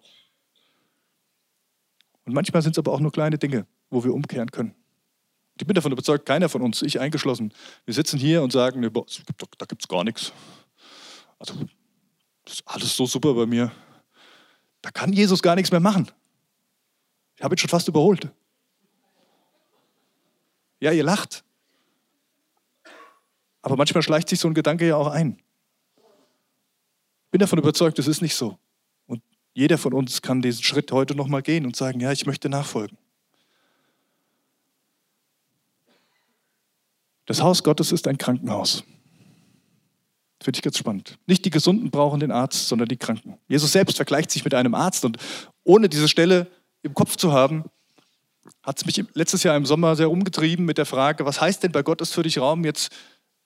Und 2.24 2.32
manchmal 2.32 2.62
sind 2.62 2.72
es 2.72 2.78
aber 2.78 2.92
auch 2.92 3.00
nur 3.00 3.12
kleine 3.12 3.38
Dinge, 3.38 3.66
wo 3.90 4.02
wir 4.04 4.14
umkehren 4.14 4.50
können. 4.50 4.74
Ich 5.58 5.66
bin 5.66 5.74
davon 5.74 5.92
überzeugt, 5.92 6.26
keiner 6.26 6.48
von 6.48 6.62
uns, 6.62 6.82
ich 6.82 6.98
eingeschlossen, 6.98 7.52
wir 7.84 7.94
sitzen 7.94 8.18
hier 8.18 8.42
und 8.42 8.52
sagen, 8.52 8.82
da 8.82 9.66
gibt 9.66 9.82
es 9.82 9.88
gar 9.88 10.02
nichts. 10.02 10.32
Also, 11.38 11.54
das 12.44 12.54
ist 12.54 12.62
alles 12.66 12.96
so 12.96 13.06
super 13.06 13.34
bei 13.34 13.46
mir. 13.46 13.70
Da 14.82 14.90
kann 14.90 15.12
Jesus 15.12 15.42
gar 15.42 15.54
nichts 15.54 15.70
mehr 15.70 15.80
machen. 15.80 16.10
Ich 17.37 17.44
habe 17.44 17.54
ihn 17.54 17.58
schon 17.58 17.70
fast 17.70 17.88
überholt. 17.88 18.30
Ja, 20.80 20.92
ihr 20.92 21.04
lacht. 21.04 21.44
Aber 23.62 23.76
manchmal 23.76 24.02
schleicht 24.02 24.28
sich 24.28 24.40
so 24.40 24.48
ein 24.48 24.54
Gedanke 24.54 24.87
ja 24.87 24.96
auch 24.96 25.08
ein. 25.08 25.38
Ich 25.96 27.30
bin 27.30 27.38
davon 27.38 27.58
überzeugt, 27.58 27.98
es 27.98 28.06
ist 28.06 28.20
nicht 28.20 28.34
so. 28.34 28.58
Jeder 29.54 29.78
von 29.78 29.92
uns 29.92 30.20
kann 30.20 30.42
diesen 30.42 30.62
Schritt 30.62 30.90
heute 30.92 31.14
nochmal 31.14 31.42
gehen 31.42 31.64
und 31.64 31.76
sagen, 31.76 32.00
ja, 32.00 32.12
ich 32.12 32.26
möchte 32.26 32.48
nachfolgen. 32.48 32.98
Das 37.26 37.40
Haus 37.40 37.62
Gottes 37.62 37.92
ist 37.92 38.06
ein 38.06 38.18
Krankenhaus. 38.18 38.84
Finde 40.42 40.58
ich 40.58 40.62
ganz 40.62 40.76
spannend. 40.76 41.18
Nicht 41.26 41.44
die 41.44 41.50
Gesunden 41.50 41.90
brauchen 41.90 42.20
den 42.20 42.32
Arzt, 42.32 42.68
sondern 42.68 42.88
die 42.88 42.98
Kranken. 42.98 43.38
Jesus 43.48 43.72
selbst 43.72 43.96
vergleicht 43.96 44.30
sich 44.30 44.44
mit 44.44 44.52
einem 44.52 44.74
Arzt 44.74 45.04
und 45.04 45.16
ohne 45.62 45.88
diese 45.88 46.08
Stelle 46.08 46.48
im 46.82 46.92
Kopf 46.92 47.16
zu 47.16 47.32
haben, 47.32 47.64
hat 48.62 48.76
es 48.76 48.84
mich 48.84 49.02
letztes 49.14 49.42
Jahr 49.42 49.56
im 49.56 49.64
Sommer 49.64 49.96
sehr 49.96 50.10
umgetrieben 50.10 50.66
mit 50.66 50.76
der 50.76 50.84
Frage, 50.84 51.24
was 51.24 51.40
heißt 51.40 51.62
denn 51.62 51.72
bei 51.72 51.82
Gott 51.82 52.02
ist 52.02 52.12
für 52.12 52.22
dich 52.22 52.38
Raum 52.38 52.64
jetzt 52.64 52.92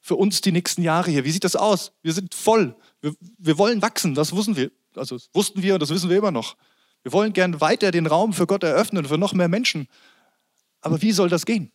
für 0.01 0.17
uns 0.17 0.41
die 0.41 0.53
nächsten 0.53 0.83
Jahre 0.83 1.11
hier? 1.11 1.25
Wie 1.25 1.31
sieht 1.31 1.45
das 1.45 1.55
aus? 1.55 1.93
Wir 2.03 2.13
sind 2.13 2.35
voll. 2.35 2.75
Wir, 3.01 3.15
wir 3.39 3.59
wollen 3.59 3.81
wachsen, 3.83 4.15
das 4.15 4.33
wussten 4.33 4.57
wir. 4.57 4.71
Also 4.99 5.17
das 5.17 5.31
wussten 5.33 5.63
wir 5.63 5.75
und 5.75 5.81
das 5.81 5.91
wissen 5.91 6.11
wir 6.11 6.19
immer 6.19 6.31
noch. 6.31 6.57
Wir 7.03 7.13
wollen 7.13 7.33
gern 7.33 7.61
weiter 7.61 7.91
den 7.91 8.07
Raum 8.07 8.33
für 8.33 8.47
Gott 8.47 8.63
eröffnen, 8.65 9.07
für 9.07 9.19
noch 9.19 9.33
mehr 9.33 9.49
Menschen. 9.49 9.89
Aber 10.81 11.01
wie 11.03 11.13
soll 11.13 11.29
das 11.29 11.47
gehen? 11.47 11.73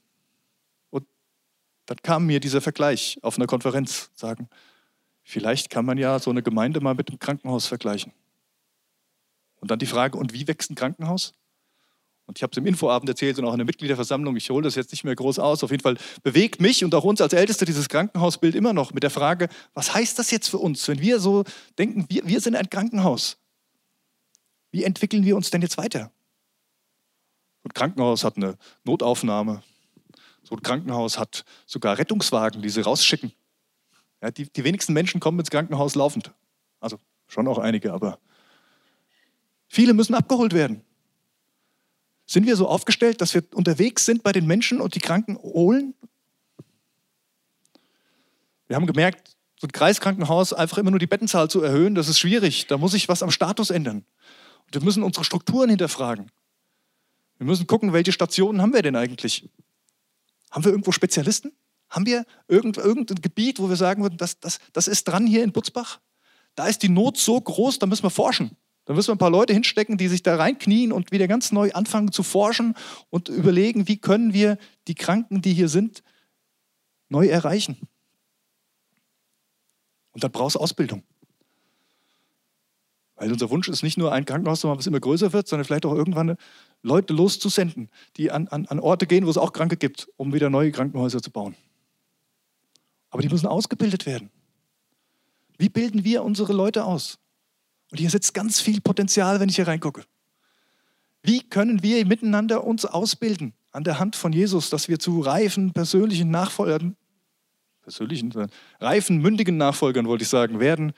dann 1.86 1.98
kam 2.02 2.26
mir 2.26 2.40
dieser 2.40 2.62
Vergleich 2.62 3.20
auf 3.24 3.36
einer 3.36 3.46
Konferenz, 3.46 4.10
sagen, 4.16 4.48
Vielleicht 5.24 5.70
kann 5.70 5.86
man 5.86 5.98
ja 5.98 6.20
so 6.20 6.30
eine 6.30 6.44
Gemeinde 6.44 6.82
mal 6.82 6.96
mit 6.96 7.10
einem 7.10 7.20
Krankenhaus 7.20 7.66
vergleichen. 7.66 8.12
Und 9.56 9.72
dann 9.72 9.80
die 9.80 9.86
Frage, 9.86 10.18
und 10.18 10.34
wie 10.34 10.48
wächst 10.48 10.70
ein 10.70 10.76
Krankenhaus? 10.76 11.34
Und 12.26 12.38
ich 12.38 12.44
habe 12.44 12.52
es 12.52 12.58
im 12.58 12.66
Infoabend 12.66 13.10
erzählt 13.10 13.38
und 13.38 13.46
auch 13.46 13.52
in 13.52 13.58
der 13.58 13.66
Mitgliederversammlung, 13.66 14.36
ich 14.38 14.50
hole 14.50 14.64
das 14.64 14.76
jetzt 14.76 14.92
nicht 14.92 15.04
mehr 15.04 15.16
groß 15.16 15.40
aus. 15.40 15.64
Auf 15.64 15.72
jeden 15.72 15.84
Fall 15.84 15.98
bewegt 16.24 16.62
mich 16.62 16.84
und 16.84 16.96
auch 16.96 17.04
uns 17.04 17.20
als 17.20 17.34
Älteste 17.34 17.66
dieses 17.66 17.90
Krankenhausbild 17.90 18.56
immer 18.56 18.72
noch 18.72 18.94
mit 18.94 19.04
der 19.04 19.10
Frage, 19.10 19.50
was 19.74 19.94
heißt 19.94 20.18
das 20.18 20.32
jetzt 20.32 20.48
für 20.48 20.58
uns, 20.58 20.88
wenn 20.88 21.02
wir 21.02 21.20
so 21.20 21.44
denken, 21.78 22.06
wir, 22.10 22.26
wir 22.26 22.40
sind 22.40 22.56
ein 22.56 22.70
Krankenhaus? 22.70 23.38
Wie 24.72 24.84
entwickeln 24.84 25.26
wir 25.26 25.36
uns 25.36 25.52
denn 25.52 25.62
jetzt 25.62 25.78
weiter? 25.78 26.12
So 27.62 27.70
ein 27.70 27.74
Krankenhaus 27.74 28.24
hat 28.24 28.38
eine 28.38 28.58
Notaufnahme. 28.86 29.62
So 30.44 30.56
ein 30.56 30.62
Krankenhaus 30.62 31.18
hat 31.18 31.44
sogar 31.66 31.98
Rettungswagen, 31.98 32.62
die 32.62 32.70
sie 32.70 32.82
rausschicken. 32.82 33.34
Ja, 34.22 34.32
die, 34.32 34.52
die 34.52 34.64
wenigsten 34.64 34.94
Menschen 34.94 35.20
kommen 35.20 35.40
ins 35.40 35.50
Krankenhaus 35.50 35.96
laufend. 35.96 36.32
Also 36.80 36.98
schon 37.28 37.48
auch 37.48 37.58
einige, 37.58 37.94
aber 37.94 38.20
viele 39.68 39.94
müssen 39.94 40.16
abgeholt 40.16 40.54
werden. 40.54 40.84
Sind 42.26 42.46
wir 42.46 42.56
so 42.56 42.68
aufgestellt, 42.68 43.22
dass 43.22 43.34
wir 43.34 43.44
unterwegs 43.54 44.06
sind 44.06 44.24
bei 44.24 44.32
den 44.32 44.48
Menschen 44.48 44.82
und 44.82 44.96
die 44.96 45.00
Kranken 45.00 45.38
holen? 45.38 45.94
Wir 48.68 48.76
haben 48.76 48.88
gemerkt, 48.88 49.36
so 49.60 49.68
ein 49.68 49.72
Kreiskrankenhaus 49.72 50.54
einfach 50.54 50.78
immer 50.78 50.92
nur 50.92 51.00
die 51.00 51.08
Bettenzahl 51.08 51.50
zu 51.50 51.62
erhöhen, 51.62 51.96
das 51.96 52.08
ist 52.08 52.20
schwierig. 52.20 52.68
Da 52.68 52.78
muss 52.78 52.92
sich 52.92 53.08
was 53.08 53.24
am 53.24 53.32
Status 53.32 53.70
ändern. 53.70 54.06
Und 54.66 54.74
wir 54.74 54.82
müssen 54.82 55.04
unsere 55.04 55.24
Strukturen 55.24 55.70
hinterfragen. 55.70 56.32
Wir 57.38 57.46
müssen 57.46 57.68
gucken, 57.68 57.94
welche 57.94 58.12
Stationen 58.12 58.62
haben 58.62 58.74
wir 58.74 58.82
denn 58.82 58.96
eigentlich? 58.96 59.50
Haben 60.52 60.66
wir 60.66 60.72
irgendwo 60.72 60.92
Spezialisten? 60.92 61.52
Haben 61.90 62.06
wir 62.06 62.26
irgendein 62.48 63.06
Gebiet, 63.22 63.60
wo 63.60 63.70
wir 63.70 63.76
sagen 63.76 64.02
würden, 64.02 64.18
das, 64.18 64.40
das, 64.40 64.60
das 64.72 64.88
ist 64.88 65.08
dran 65.08 65.28
hier 65.28 65.44
in 65.44 65.52
Butzbach? 65.52 66.00
Da 66.56 66.68
ist 66.68 66.84
die 66.84 66.90
Not 66.90 67.18
so 67.18 67.40
groß, 67.40 67.80
da 67.80 67.86
müssen 67.86 68.04
wir 68.04 68.10
forschen. 68.10 68.56
Da 68.86 68.94
müssen 68.94 69.10
wir 69.10 69.16
ein 69.16 69.20
paar 69.20 69.30
Leute 69.30 69.54
hinstecken, 69.54 69.98
die 69.98 70.10
sich 70.10 70.24
da 70.24 70.36
reinknien 70.36 70.92
und 70.92 71.12
wieder 71.12 71.28
ganz 71.28 71.52
neu 71.52 71.72
anfangen 71.72 72.12
zu 72.12 72.22
forschen 72.22 72.76
und 73.10 73.30
überlegen, 73.30 73.88
wie 73.88 73.98
können 73.98 74.34
wir 74.34 74.58
die 74.88 74.96
Kranken, 74.96 75.42
die 75.42 75.54
hier 75.54 75.70
sind, 75.70 76.04
neu 77.08 77.28
erreichen. 77.28 77.78
Und 80.12 80.24
dann 80.24 80.32
brauchst 80.32 80.56
du 80.56 80.60
Ausbildung. 80.60 81.04
Weil 83.16 83.32
unser 83.32 83.50
Wunsch 83.50 83.70
ist 83.70 83.84
nicht 83.84 83.98
nur 83.98 84.12
ein 84.12 84.26
Krankenhaus 84.26 84.60
zu 84.60 84.68
machen, 84.68 84.80
was 84.80 84.88
immer 84.88 85.00
größer 85.00 85.32
wird, 85.32 85.48
sondern 85.48 85.66
vielleicht 85.66 85.86
auch 85.86 85.94
irgendwann 85.94 86.36
Leute 86.82 87.14
loszusenden, 87.14 87.90
die 88.18 88.32
an, 88.32 88.48
an, 88.50 88.66
an 88.66 88.80
Orte 88.80 89.08
gehen, 89.08 89.26
wo 89.26 89.30
es 89.30 89.38
auch 89.38 89.54
Kranke 89.54 89.78
gibt, 89.78 90.10
um 90.18 90.34
wieder 90.34 90.50
neue 90.50 90.72
Krankenhäuser 90.72 91.22
zu 91.22 91.32
bauen. 91.32 91.56
Aber 93.10 93.22
die 93.22 93.30
müssen 93.30 93.48
ausgebildet 93.48 94.06
werden. 94.06 94.30
Wie 95.58 95.70
bilden 95.70 96.04
wir 96.04 96.24
unsere 96.24 96.52
Leute 96.52 96.84
aus? 96.84 97.20
Und 97.94 98.00
hier 98.00 98.10
sitzt 98.10 98.34
ganz 98.34 98.60
viel 98.60 98.82
Potenzial, 98.82 99.40
wenn 99.40 99.50
ich 99.50 99.56
hier 99.56 99.68
reingucke. 99.68 100.04
Wie 101.22 101.48
können 101.48 101.84
wir 101.84 102.04
miteinander 102.08 102.64
uns 102.64 102.86
ausbilden 102.86 103.54
an 103.72 103.84
der 103.84 104.00
Hand 104.00 104.16
von 104.16 104.34
Jesus, 104.34 104.72
dass 104.72 104.88
wir 104.88 104.98
zu 104.98 105.20
reifen, 105.20 105.74
persönlichen 105.74 106.32
Nachfolgern, 106.32 106.98
persönlichen, 107.84 108.34
reifen, 108.80 109.20
mündigen 109.20 109.58
Nachfolgern, 109.58 110.08
wollte 110.08 110.24
ich 110.24 110.30
sagen, 110.30 110.60
werden, 110.60 110.94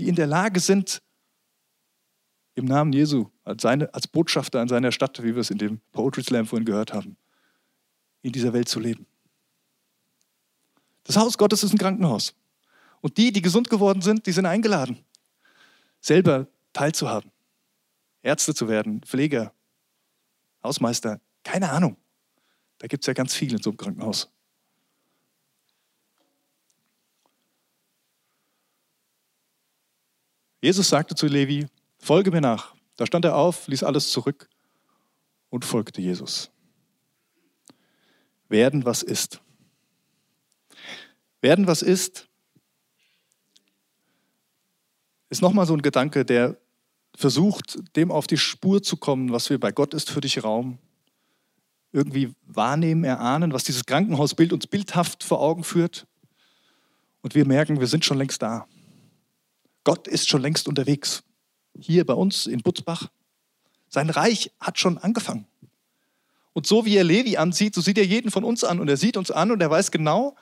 die 0.00 0.08
in 0.08 0.16
der 0.16 0.26
Lage 0.26 0.58
sind, 0.58 1.00
im 2.56 2.64
Namen 2.64 2.92
Jesu, 2.92 3.28
als, 3.44 3.62
seine, 3.62 3.94
als 3.94 4.08
Botschafter 4.08 4.60
an 4.60 4.66
seiner 4.66 4.90
Stadt, 4.90 5.22
wie 5.22 5.36
wir 5.36 5.42
es 5.42 5.50
in 5.50 5.58
dem 5.58 5.80
Poetry 5.92 6.24
Slam 6.24 6.46
vorhin 6.46 6.66
gehört 6.66 6.92
haben, 6.92 7.16
in 8.22 8.32
dieser 8.32 8.52
Welt 8.52 8.68
zu 8.68 8.80
leben. 8.80 9.06
Das 11.04 11.16
Haus 11.16 11.38
Gottes 11.38 11.62
ist 11.62 11.72
ein 11.72 11.78
Krankenhaus. 11.78 12.34
Und 13.00 13.16
die, 13.16 13.30
die 13.30 13.42
gesund 13.42 13.70
geworden 13.70 14.02
sind, 14.02 14.26
die 14.26 14.32
sind 14.32 14.46
eingeladen 14.46 15.04
selber 16.02 16.48
teilzuhaben. 16.74 17.30
Ärzte 18.22 18.54
zu 18.54 18.68
werden, 18.68 19.00
Pfleger, 19.02 19.54
Hausmeister, 20.62 21.20
keine 21.42 21.70
Ahnung. 21.70 21.96
Da 22.78 22.86
gibt 22.86 23.04
es 23.04 23.06
ja 23.06 23.14
ganz 23.14 23.34
viel 23.34 23.52
in 23.52 23.62
so 23.62 23.70
einem 23.70 23.78
Krankenhaus. 23.78 24.30
Jesus 30.60 30.88
sagte 30.88 31.14
zu 31.14 31.26
Levi, 31.26 31.66
folge 31.98 32.30
mir 32.30 32.40
nach. 32.40 32.74
Da 32.96 33.06
stand 33.06 33.24
er 33.24 33.36
auf, 33.36 33.66
ließ 33.66 33.82
alles 33.82 34.10
zurück 34.10 34.48
und 35.50 35.64
folgte 35.64 36.00
Jesus. 36.00 36.50
Werden, 38.48 38.84
was 38.84 39.02
ist. 39.02 39.40
Werden, 41.40 41.66
was 41.66 41.82
ist, 41.82 42.28
ist 45.32 45.40
nochmal 45.40 45.66
so 45.66 45.72
ein 45.72 45.80
Gedanke, 45.80 46.26
der 46.26 46.58
versucht, 47.16 47.78
dem 47.96 48.10
auf 48.10 48.26
die 48.26 48.36
Spur 48.36 48.82
zu 48.82 48.98
kommen, 48.98 49.32
was 49.32 49.48
wir 49.48 49.58
bei 49.58 49.72
Gott 49.72 49.94
ist 49.94 50.10
für 50.10 50.20
dich 50.20 50.44
Raum 50.44 50.78
irgendwie 51.90 52.34
wahrnehmen, 52.46 53.04
erahnen, 53.04 53.52
was 53.54 53.64
dieses 53.64 53.86
Krankenhausbild 53.86 54.52
uns 54.52 54.66
bildhaft 54.66 55.24
vor 55.24 55.40
Augen 55.40 55.64
führt. 55.64 56.06
Und 57.22 57.34
wir 57.34 57.46
merken, 57.46 57.80
wir 57.80 57.86
sind 57.86 58.04
schon 58.04 58.18
längst 58.18 58.42
da. 58.42 58.66
Gott 59.84 60.06
ist 60.06 60.28
schon 60.28 60.42
längst 60.42 60.68
unterwegs. 60.68 61.22
Hier 61.78 62.04
bei 62.04 62.14
uns 62.14 62.46
in 62.46 62.62
Butzbach. 62.62 63.08
Sein 63.88 64.10
Reich 64.10 64.52
hat 64.60 64.78
schon 64.78 64.98
angefangen. 64.98 65.46
Und 66.52 66.66
so 66.66 66.84
wie 66.84 66.96
er 66.96 67.04
Levi 67.04 67.38
ansieht, 67.38 67.74
so 67.74 67.80
sieht 67.80 67.96
er 67.96 68.04
jeden 68.04 68.30
von 68.30 68.44
uns 68.44 68.64
an. 68.64 68.80
Und 68.80 68.88
er 68.88 68.98
sieht 68.98 69.16
uns 69.16 69.30
an 69.30 69.50
und 69.50 69.62
er 69.62 69.70
weiß 69.70 69.90
genau, 69.90 70.36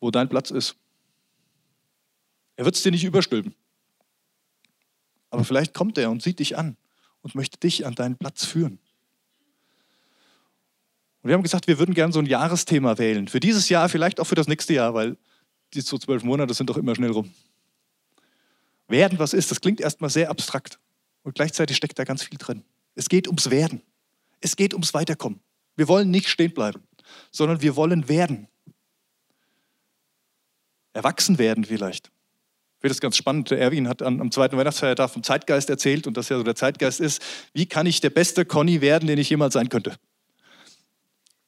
wo 0.00 0.12
dein 0.12 0.28
Platz 0.28 0.50
ist. 0.50 0.76
Er 2.60 2.66
wird 2.66 2.76
es 2.76 2.82
dir 2.82 2.92
nicht 2.92 3.04
überstülpen. 3.04 3.54
Aber 5.30 5.44
vielleicht 5.44 5.72
kommt 5.72 5.96
er 5.96 6.10
und 6.10 6.22
sieht 6.22 6.40
dich 6.40 6.58
an 6.58 6.76
und 7.22 7.34
möchte 7.34 7.58
dich 7.58 7.86
an 7.86 7.94
deinen 7.94 8.18
Platz 8.18 8.44
führen. 8.44 8.78
Und 11.22 11.28
wir 11.28 11.32
haben 11.32 11.42
gesagt, 11.42 11.68
wir 11.68 11.78
würden 11.78 11.94
gerne 11.94 12.12
so 12.12 12.18
ein 12.18 12.26
Jahresthema 12.26 12.98
wählen. 12.98 13.28
Für 13.28 13.40
dieses 13.40 13.70
Jahr, 13.70 13.88
vielleicht 13.88 14.20
auch 14.20 14.26
für 14.26 14.34
das 14.34 14.46
nächste 14.46 14.74
Jahr, 14.74 14.92
weil 14.92 15.16
die 15.72 15.80
so 15.80 15.96
zwölf 15.96 16.22
Monate 16.22 16.52
sind 16.52 16.68
doch 16.68 16.76
immer 16.76 16.94
schnell 16.94 17.12
rum. 17.12 17.32
Werden, 18.88 19.18
was 19.18 19.32
ist, 19.32 19.50
das 19.50 19.62
klingt 19.62 19.80
erstmal 19.80 20.10
sehr 20.10 20.28
abstrakt. 20.28 20.78
Und 21.22 21.36
gleichzeitig 21.36 21.78
steckt 21.78 21.98
da 21.98 22.04
ganz 22.04 22.24
viel 22.24 22.36
drin. 22.36 22.62
Es 22.94 23.08
geht 23.08 23.26
ums 23.26 23.48
Werden. 23.48 23.80
Es 24.42 24.54
geht 24.54 24.74
ums 24.74 24.92
Weiterkommen. 24.92 25.40
Wir 25.76 25.88
wollen 25.88 26.10
nicht 26.10 26.28
stehen 26.28 26.52
bleiben, 26.52 26.82
sondern 27.30 27.62
wir 27.62 27.74
wollen 27.74 28.06
werden. 28.06 28.48
Erwachsen 30.92 31.38
werden 31.38 31.64
vielleicht. 31.64 32.12
Finde 32.80 32.94
das 32.94 33.00
ganz 33.00 33.16
spannend. 33.18 33.52
Erwin 33.52 33.88
hat 33.88 34.00
am 34.00 34.30
zweiten 34.30 34.56
Weihnachtsfeiertag 34.56 35.10
vom 35.10 35.22
Zeitgeist 35.22 35.68
erzählt 35.68 36.06
und 36.06 36.16
dass 36.16 36.30
ja 36.30 36.38
so 36.38 36.42
der 36.42 36.54
Zeitgeist 36.54 36.98
ist, 36.98 37.20
wie 37.52 37.66
kann 37.66 37.84
ich 37.84 38.00
der 38.00 38.08
beste 38.08 38.46
Conny 38.46 38.80
werden, 38.80 39.06
den 39.06 39.18
ich 39.18 39.28
jemals 39.28 39.52
sein 39.52 39.68
könnte? 39.68 39.96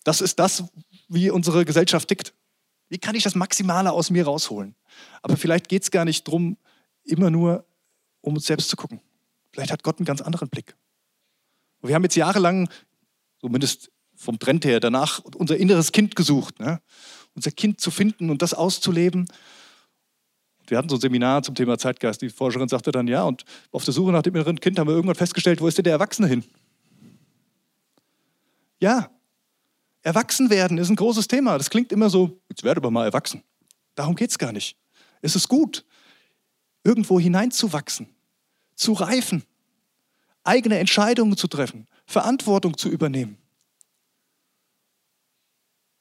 Das 0.04 0.20
ist 0.20 0.38
das, 0.38 0.64
wie 1.08 1.30
unsere 1.30 1.64
Gesellschaft 1.64 2.08
tickt. 2.08 2.34
Wie 2.90 2.98
kann 2.98 3.14
ich 3.14 3.22
das 3.22 3.34
Maximale 3.34 3.92
aus 3.92 4.10
mir 4.10 4.24
rausholen? 4.24 4.74
Aber 5.22 5.38
vielleicht 5.38 5.70
geht 5.70 5.84
es 5.84 5.90
gar 5.90 6.04
nicht 6.04 6.28
darum, 6.28 6.58
immer 7.02 7.30
nur 7.30 7.64
um 8.20 8.34
uns 8.34 8.44
selbst 8.44 8.68
zu 8.68 8.76
gucken. 8.76 9.00
Vielleicht 9.52 9.72
hat 9.72 9.82
Gott 9.82 9.98
einen 9.98 10.06
ganz 10.06 10.20
anderen 10.20 10.50
Blick. 10.50 10.76
Und 11.80 11.88
wir 11.88 11.94
haben 11.94 12.02
jetzt 12.02 12.16
jahrelang, 12.16 12.68
zumindest 13.40 13.90
vom 14.14 14.38
Trend 14.38 14.66
her, 14.66 14.80
danach 14.80 15.20
unser 15.36 15.56
inneres 15.56 15.92
Kind 15.92 16.14
gesucht. 16.14 16.60
Ne? 16.60 16.82
Unser 17.34 17.52
Kind 17.52 17.80
zu 17.80 17.90
finden 17.90 18.28
und 18.28 18.42
das 18.42 18.52
auszuleben 18.52 19.28
wir 20.72 20.78
hatten 20.78 20.88
so 20.88 20.96
ein 20.96 21.00
Seminar 21.02 21.42
zum 21.42 21.54
Thema 21.54 21.76
Zeitgeist. 21.76 22.22
Die 22.22 22.30
Forscherin 22.30 22.66
sagte 22.66 22.92
dann, 22.92 23.06
ja, 23.06 23.24
und 23.24 23.44
auf 23.72 23.84
der 23.84 23.92
Suche 23.92 24.10
nach 24.10 24.22
dem 24.22 24.34
inneren 24.34 24.58
Kind 24.58 24.78
haben 24.78 24.88
wir 24.88 24.94
irgendwann 24.94 25.16
festgestellt, 25.16 25.60
wo 25.60 25.68
ist 25.68 25.76
denn 25.76 25.84
der 25.84 25.92
Erwachsene 25.92 26.26
hin? 26.26 26.44
Ja, 28.80 29.10
erwachsen 30.00 30.48
werden 30.48 30.78
ist 30.78 30.88
ein 30.88 30.96
großes 30.96 31.28
Thema. 31.28 31.58
Das 31.58 31.68
klingt 31.68 31.92
immer 31.92 32.08
so, 32.08 32.40
jetzt 32.48 32.64
werde 32.64 32.78
aber 32.78 32.90
mal 32.90 33.04
erwachsen. 33.04 33.42
Darum 33.96 34.16
geht 34.16 34.30
es 34.30 34.38
gar 34.38 34.50
nicht. 34.50 34.78
Es 35.20 35.36
ist 35.36 35.46
gut, 35.46 35.84
irgendwo 36.84 37.20
hineinzuwachsen, 37.20 38.08
zu 38.74 38.94
reifen, 38.94 39.42
eigene 40.42 40.78
Entscheidungen 40.78 41.36
zu 41.36 41.48
treffen, 41.48 41.86
Verantwortung 42.06 42.78
zu 42.78 42.88
übernehmen. 42.88 43.36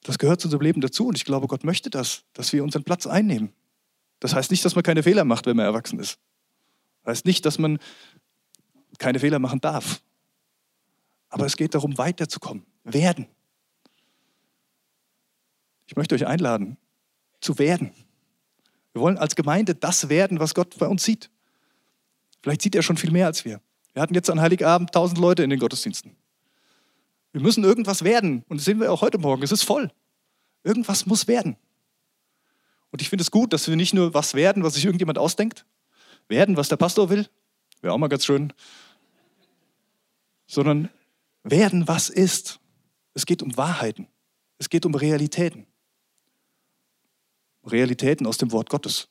Das 0.04 0.18
gehört 0.18 0.40
zu 0.40 0.48
unserem 0.48 0.64
Leben 0.64 0.80
dazu 0.80 1.08
und 1.08 1.18
ich 1.18 1.26
glaube, 1.26 1.48
Gott 1.48 1.66
möchte 1.66 1.90
das, 1.90 2.24
dass 2.32 2.54
wir 2.54 2.64
unseren 2.64 2.86
Platz 2.86 3.06
einnehmen. 3.06 3.52
Das 4.22 4.34
heißt 4.34 4.52
nicht, 4.52 4.64
dass 4.64 4.76
man 4.76 4.84
keine 4.84 5.04
Fehler 5.04 5.26
macht, 5.26 5.46
wenn 5.48 5.58
man 5.58 5.66
erwachsen 5.66 6.00
ist. 6.00 6.20
Das 7.04 7.12
heißt 7.18 7.26
nicht, 7.26 7.46
dass 7.46 7.60
man 7.60 7.80
keine 9.00 9.20
Fehler 9.20 9.40
machen 9.40 9.60
darf. 9.60 10.02
Aber 11.30 11.46
es 11.46 11.58
geht 11.58 11.74
darum, 11.74 11.98
weiterzukommen, 11.98 12.66
werden. 12.84 13.28
Ich 15.88 15.96
möchte 15.96 16.16
euch 16.16 16.28
einladen, 16.28 16.78
zu 17.42 17.58
werden. 17.58 17.92
Wir 18.94 19.02
wollen 19.02 19.18
als 19.18 19.36
Gemeinde 19.36 19.74
das 19.74 20.08
werden, 20.08 20.40
was 20.40 20.54
Gott 20.54 20.78
bei 20.78 20.88
uns 20.88 21.04
sieht. 21.04 21.32
Vielleicht 22.44 22.62
sieht 22.62 22.76
er 22.76 22.84
schon 22.84 22.98
viel 22.98 23.12
mehr 23.12 23.26
als 23.26 23.44
wir. 23.44 23.60
Wir 23.94 24.02
hatten 24.02 24.14
jetzt 24.14 24.30
an 24.30 24.40
Heiligabend 24.40 24.92
tausend 24.92 25.20
Leute 25.20 25.44
in 25.44 25.50
den 25.50 25.60
Gottesdiensten. 25.60 26.16
Wir 27.32 27.42
müssen 27.42 27.64
irgendwas 27.64 28.04
werden. 28.04 28.44
Und 28.50 28.58
das 28.58 28.66
sehen 28.66 28.80
wir 28.80 28.92
auch 28.92 29.02
heute 29.02 29.18
Morgen. 29.18 29.42
Es 29.42 29.52
ist 29.52 29.64
voll. 29.64 29.92
Irgendwas 30.64 31.06
muss 31.06 31.28
werden. 31.28 31.58
Und 32.92 33.02
ich 33.02 33.10
finde 33.10 33.22
es 33.22 33.32
gut, 33.32 33.54
dass 33.54 33.68
wir 33.68 33.76
nicht 33.76 33.94
nur 33.94 34.14
was 34.14 34.34
werden, 34.34 34.64
was 34.64 34.76
sich 34.76 34.86
irgendjemand 34.86 35.18
ausdenkt, 35.18 35.66
werden, 36.28 36.58
was 36.58 36.70
der 36.70 36.78
Pastor 36.78 37.10
will, 37.10 37.28
wäre 37.82 37.94
auch 37.94 37.98
mal 37.98 38.08
ganz 38.08 38.26
schön, 38.26 38.54
sondern 40.46 40.90
werden, 41.44 41.88
was 41.88 42.10
ist. 42.10 42.60
Es 43.14 43.26
geht 43.26 43.42
um 43.42 43.56
Wahrheiten. 43.58 44.08
Es 44.58 44.70
geht 44.70 44.86
um 44.86 44.94
Realitäten. 44.94 45.66
Realitäten 47.66 48.28
aus 48.28 48.38
dem 48.38 48.52
Wort 48.52 48.70
Gottes. 48.70 49.08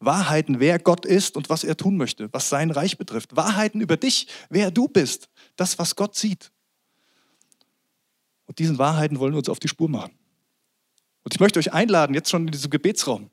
Wahrheiten, 0.00 0.60
wer 0.60 0.78
Gott 0.78 1.04
ist 1.04 1.36
und 1.36 1.50
was 1.50 1.64
er 1.64 1.76
tun 1.76 1.96
möchte, 1.96 2.32
was 2.32 2.48
sein 2.48 2.70
Reich 2.70 2.98
betrifft. 2.98 3.36
Wahrheiten 3.36 3.80
über 3.80 3.96
dich, 3.96 4.28
wer 4.48 4.70
du 4.70 4.88
bist, 4.88 5.28
das, 5.56 5.78
was 5.78 5.96
Gott 5.96 6.14
sieht. 6.14 6.52
Und 8.46 8.58
diesen 8.58 8.78
Wahrheiten 8.78 9.18
wollen 9.18 9.34
wir 9.34 9.38
uns 9.38 9.48
auf 9.48 9.58
die 9.58 9.68
Spur 9.68 9.88
machen. 9.88 10.17
Und 11.28 11.34
ich 11.34 11.40
möchte 11.40 11.58
euch 11.58 11.74
einladen, 11.74 12.14
jetzt 12.14 12.30
schon 12.30 12.46
in 12.46 12.52
diesem 12.52 12.70
Gebetsraum. 12.70 13.28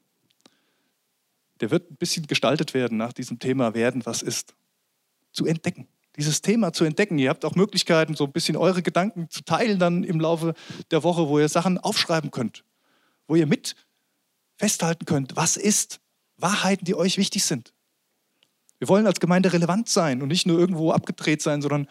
Der 1.61 1.71
wird 1.71 1.89
ein 1.89 1.95
bisschen 1.95 2.27
gestaltet 2.27 2.73
werden 2.73 2.97
nach 2.97 3.13
diesem 3.13 3.39
Thema 3.39 3.73
werden, 3.73 4.05
was 4.05 4.21
ist. 4.21 4.53
Zu 5.31 5.45
entdecken. 5.45 5.87
Dieses 6.17 6.41
Thema 6.41 6.73
zu 6.73 6.83
entdecken. 6.83 7.17
Ihr 7.19 7.29
habt 7.29 7.45
auch 7.45 7.55
Möglichkeiten, 7.55 8.13
so 8.13 8.25
ein 8.25 8.33
bisschen 8.33 8.57
eure 8.57 8.81
Gedanken 8.81 9.29
zu 9.29 9.45
teilen 9.45 9.79
dann 9.79 10.03
im 10.03 10.19
Laufe 10.19 10.55
der 10.91 11.03
Woche, 11.03 11.29
wo 11.29 11.39
ihr 11.39 11.47
Sachen 11.47 11.77
aufschreiben 11.77 12.31
könnt. 12.31 12.65
Wo 13.29 13.35
ihr 13.35 13.47
mit 13.47 13.77
festhalten 14.57 15.05
könnt, 15.05 15.37
was 15.37 15.55
ist. 15.55 16.01
Wahrheiten, 16.35 16.83
die 16.83 16.95
euch 16.95 17.17
wichtig 17.17 17.45
sind. 17.45 17.73
Wir 18.77 18.89
wollen 18.89 19.07
als 19.07 19.21
Gemeinde 19.21 19.53
relevant 19.53 19.87
sein 19.87 20.21
und 20.21 20.27
nicht 20.27 20.45
nur 20.45 20.59
irgendwo 20.59 20.91
abgedreht 20.91 21.41
sein, 21.41 21.61
sondern 21.61 21.87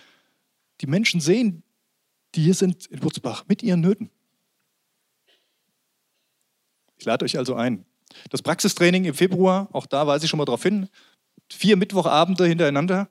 die 0.82 0.86
Menschen 0.86 1.22
sehen, 1.22 1.62
die 2.34 2.42
hier 2.42 2.52
sind 2.52 2.84
in 2.88 3.02
Wurzbach 3.02 3.46
mit 3.48 3.62
ihren 3.62 3.80
Nöten. 3.80 4.10
Ich 6.96 7.04
lade 7.04 7.24
euch 7.24 7.38
also 7.38 7.54
ein. 7.54 7.84
Das 8.30 8.42
Praxistraining 8.42 9.04
im 9.04 9.14
Februar, 9.14 9.68
auch 9.72 9.86
da 9.86 10.06
weise 10.06 10.24
ich 10.24 10.30
schon 10.30 10.38
mal 10.38 10.44
darauf 10.44 10.62
hin, 10.62 10.88
vier 11.50 11.76
Mittwochabende 11.76 12.46
hintereinander, 12.46 13.08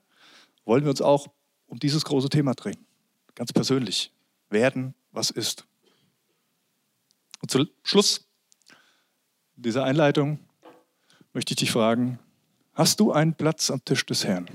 wollen 0.64 0.84
wir 0.84 0.90
uns 0.90 1.02
auch 1.02 1.28
um 1.66 1.78
dieses 1.78 2.04
große 2.04 2.28
Thema 2.28 2.54
drehen. 2.54 2.86
Ganz 3.34 3.52
persönlich. 3.52 4.12
Werden, 4.50 4.94
was 5.10 5.30
ist. 5.30 5.66
Und 7.40 7.50
zum 7.50 7.68
Schluss 7.82 8.26
dieser 9.56 9.84
Einleitung 9.84 10.38
möchte 11.32 11.52
ich 11.52 11.56
dich 11.56 11.72
fragen, 11.72 12.18
hast 12.72 13.00
du 13.00 13.12
einen 13.12 13.34
Platz 13.34 13.70
am 13.70 13.84
Tisch 13.84 14.06
des 14.06 14.24
Herrn? 14.24 14.48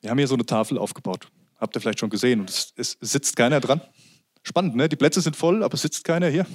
Wir 0.00 0.10
haben 0.10 0.18
hier 0.18 0.26
so 0.26 0.34
eine 0.34 0.44
Tafel 0.44 0.78
aufgebaut. 0.78 1.28
Habt 1.58 1.76
ihr 1.76 1.80
vielleicht 1.80 2.00
schon 2.00 2.10
gesehen 2.10 2.40
und 2.40 2.50
es, 2.50 2.74
es 2.76 2.98
sitzt 3.00 3.36
keiner 3.36 3.60
dran. 3.60 3.80
Spannend, 4.42 4.74
ne? 4.74 4.88
Die 4.88 4.96
Plätze 4.96 5.20
sind 5.20 5.36
voll, 5.36 5.62
aber 5.62 5.76
sitzt 5.76 6.04
keiner 6.04 6.28
hier. 6.28 6.46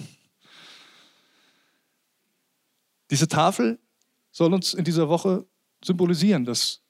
Diese 3.09 3.27
Tafel 3.27 3.79
soll 4.31 4.53
uns 4.53 4.73
in 4.73 4.83
dieser 4.83 5.07
Woche 5.09 5.45
symbolisieren, 5.83 6.45
dass 6.45 6.81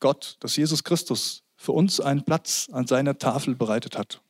Gott, 0.00 0.36
dass 0.40 0.56
Jesus 0.56 0.82
Christus 0.82 1.44
für 1.56 1.72
uns 1.72 2.00
einen 2.00 2.24
Platz 2.24 2.68
an 2.72 2.86
seiner 2.86 3.18
Tafel 3.18 3.54
bereitet 3.54 3.96
hat. 3.96 4.22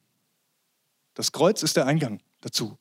Das 1.15 1.33
Kreuz 1.33 1.63
ist 1.63 1.77
der 1.77 1.87
Eingang 1.87 2.21
dazu. 2.41 2.77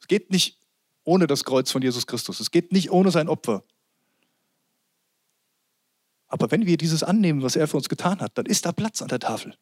Es 0.00 0.08
geht 0.08 0.30
nicht 0.30 0.58
ohne 1.04 1.26
das 1.26 1.44
Kreuz 1.44 1.70
von 1.70 1.82
Jesus 1.82 2.06
Christus. 2.06 2.40
Es 2.40 2.50
geht 2.50 2.72
nicht 2.72 2.90
ohne 2.90 3.10
sein 3.10 3.28
Opfer. 3.28 3.64
Aber 6.28 6.50
wenn 6.50 6.64
wir 6.64 6.76
dieses 6.76 7.02
annehmen, 7.02 7.42
was 7.42 7.56
er 7.56 7.68
für 7.68 7.76
uns 7.76 7.88
getan 7.88 8.20
hat, 8.20 8.38
dann 8.38 8.46
ist 8.46 8.64
da 8.64 8.72
Platz 8.72 9.02
an 9.02 9.08
der 9.08 9.20
Tafel. 9.20 9.54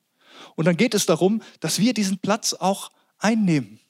Und 0.57 0.67
dann 0.67 0.77
geht 0.77 0.95
es 0.95 1.07
darum, 1.07 1.43
dass 1.61 1.79
wir 1.79 1.95
diesen 1.95 2.19
Platz 2.19 2.55
auch 2.55 2.91
einnehmen. 3.19 3.81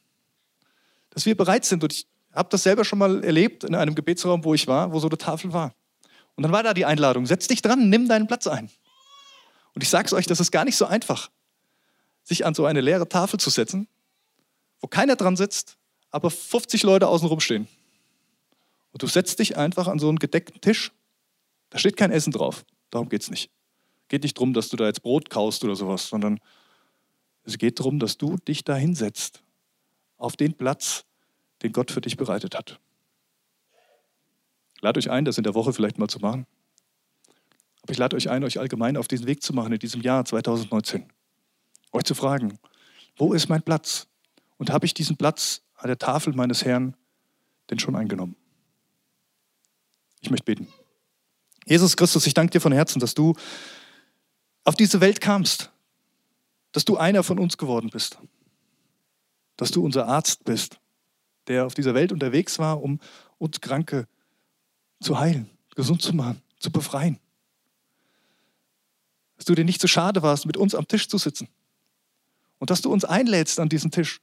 Dass 1.10 1.26
wir 1.26 1.36
bereit 1.36 1.64
sind. 1.64 1.82
Und 1.82 1.92
ich 1.92 2.06
habe 2.32 2.48
das 2.50 2.62
selber 2.62 2.84
schon 2.84 2.98
mal 2.98 3.24
erlebt 3.24 3.64
in 3.64 3.74
einem 3.74 3.94
Gebetsraum, 3.94 4.44
wo 4.44 4.54
ich 4.54 4.66
war, 4.66 4.92
wo 4.92 5.00
so 5.00 5.08
eine 5.08 5.18
Tafel 5.18 5.52
war. 5.52 5.74
Und 6.36 6.42
dann 6.42 6.52
war 6.52 6.62
da 6.62 6.74
die 6.74 6.84
Einladung, 6.84 7.26
setz 7.26 7.48
dich 7.48 7.60
dran, 7.60 7.88
nimm 7.88 8.08
deinen 8.08 8.26
Platz 8.26 8.46
ein. 8.46 8.70
Und 9.74 9.82
ich 9.82 9.88
sage 9.88 10.06
es 10.06 10.12
euch, 10.12 10.26
das 10.26 10.40
ist 10.40 10.50
gar 10.50 10.64
nicht 10.64 10.76
so 10.76 10.86
einfach, 10.86 11.30
sich 12.22 12.46
an 12.46 12.54
so 12.54 12.66
eine 12.66 12.80
leere 12.80 13.08
Tafel 13.08 13.38
zu 13.38 13.50
setzen, 13.50 13.88
wo 14.80 14.86
keiner 14.86 15.16
dran 15.16 15.36
sitzt, 15.36 15.76
aber 16.10 16.30
50 16.30 16.82
Leute 16.82 17.08
außenrum 17.08 17.40
stehen. 17.40 17.68
Und 18.92 19.02
du 19.02 19.06
setzt 19.06 19.38
dich 19.38 19.56
einfach 19.56 19.86
an 19.86 19.98
so 19.98 20.08
einen 20.08 20.18
gedeckten 20.18 20.60
Tisch, 20.60 20.92
da 21.70 21.78
steht 21.78 21.96
kein 21.96 22.10
Essen 22.10 22.32
drauf, 22.32 22.64
darum 22.90 23.08
geht 23.08 23.22
es 23.22 23.30
nicht 23.30 23.50
geht 24.10 24.24
nicht 24.24 24.36
darum, 24.36 24.52
dass 24.52 24.68
du 24.68 24.76
da 24.76 24.86
jetzt 24.86 25.02
Brot 25.02 25.30
kaust 25.30 25.64
oder 25.64 25.74
sowas, 25.74 26.08
sondern 26.08 26.40
es 27.44 27.56
geht 27.56 27.78
darum, 27.78 27.98
dass 27.98 28.18
du 28.18 28.36
dich 28.36 28.64
da 28.64 28.76
hinsetzt, 28.76 29.42
auf 30.18 30.36
den 30.36 30.52
Platz, 30.52 31.06
den 31.62 31.72
Gott 31.72 31.90
für 31.90 32.02
dich 32.02 32.18
bereitet 32.18 32.54
hat. 32.54 32.78
Lade 34.80 34.98
euch 34.98 35.10
ein, 35.10 35.24
das 35.24 35.38
in 35.38 35.44
der 35.44 35.54
Woche 35.54 35.72
vielleicht 35.72 35.98
mal 35.98 36.08
zu 36.08 36.18
machen. 36.18 36.46
Aber 37.82 37.92
ich 37.92 37.98
lade 37.98 38.16
euch 38.16 38.28
ein, 38.28 38.44
euch 38.44 38.58
allgemein 38.58 38.96
auf 38.96 39.08
diesen 39.08 39.26
Weg 39.26 39.42
zu 39.42 39.54
machen 39.54 39.72
in 39.72 39.78
diesem 39.78 40.02
Jahr 40.02 40.24
2019. 40.24 41.10
Euch 41.92 42.04
zu 42.04 42.14
fragen, 42.14 42.58
wo 43.16 43.32
ist 43.32 43.48
mein 43.48 43.62
Platz? 43.62 44.06
Und 44.58 44.70
habe 44.70 44.86
ich 44.86 44.92
diesen 44.92 45.16
Platz 45.16 45.62
an 45.76 45.86
der 45.86 45.98
Tafel 45.98 46.34
meines 46.34 46.64
Herrn 46.64 46.94
denn 47.70 47.78
schon 47.78 47.96
eingenommen? 47.96 48.36
Ich 50.20 50.30
möchte 50.30 50.44
beten. 50.44 50.68
Jesus 51.66 51.96
Christus, 51.96 52.26
ich 52.26 52.34
danke 52.34 52.52
dir 52.52 52.60
von 52.60 52.72
Herzen, 52.72 53.00
dass 53.00 53.14
du 53.14 53.34
auf 54.64 54.74
diese 54.74 55.00
Welt 55.00 55.20
kamst, 55.20 55.70
dass 56.72 56.84
du 56.84 56.96
einer 56.96 57.22
von 57.22 57.38
uns 57.38 57.56
geworden 57.56 57.90
bist, 57.90 58.18
dass 59.56 59.70
du 59.70 59.84
unser 59.84 60.06
Arzt 60.06 60.44
bist, 60.44 60.78
der 61.46 61.66
auf 61.66 61.74
dieser 61.74 61.94
Welt 61.94 62.12
unterwegs 62.12 62.58
war, 62.58 62.82
um 62.82 63.00
uns 63.38 63.60
Kranke 63.60 64.06
zu 65.00 65.18
heilen, 65.18 65.50
gesund 65.74 66.02
zu 66.02 66.14
machen, 66.14 66.42
zu 66.58 66.70
befreien. 66.70 67.18
Dass 69.36 69.46
du 69.46 69.54
dir 69.54 69.64
nicht 69.64 69.80
so 69.80 69.88
schade 69.88 70.22
warst, 70.22 70.46
mit 70.46 70.56
uns 70.56 70.74
am 70.74 70.86
Tisch 70.86 71.08
zu 71.08 71.18
sitzen 71.18 71.48
und 72.58 72.70
dass 72.70 72.82
du 72.82 72.92
uns 72.92 73.04
einlädst 73.04 73.58
an 73.58 73.68
diesen 73.68 73.90
Tisch, 73.90 74.20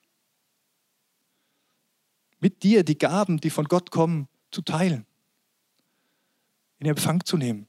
mit 2.39 2.62
dir 2.62 2.84
die 2.84 2.97
Gaben, 2.97 3.39
die 3.39 3.50
von 3.50 3.65
Gott 3.65 3.89
kommen, 3.89 4.28
zu 4.52 4.62
teilen, 4.62 5.08
in 6.78 6.86
Empfang 6.86 7.26
zu 7.26 7.36
nehmen 7.36 7.67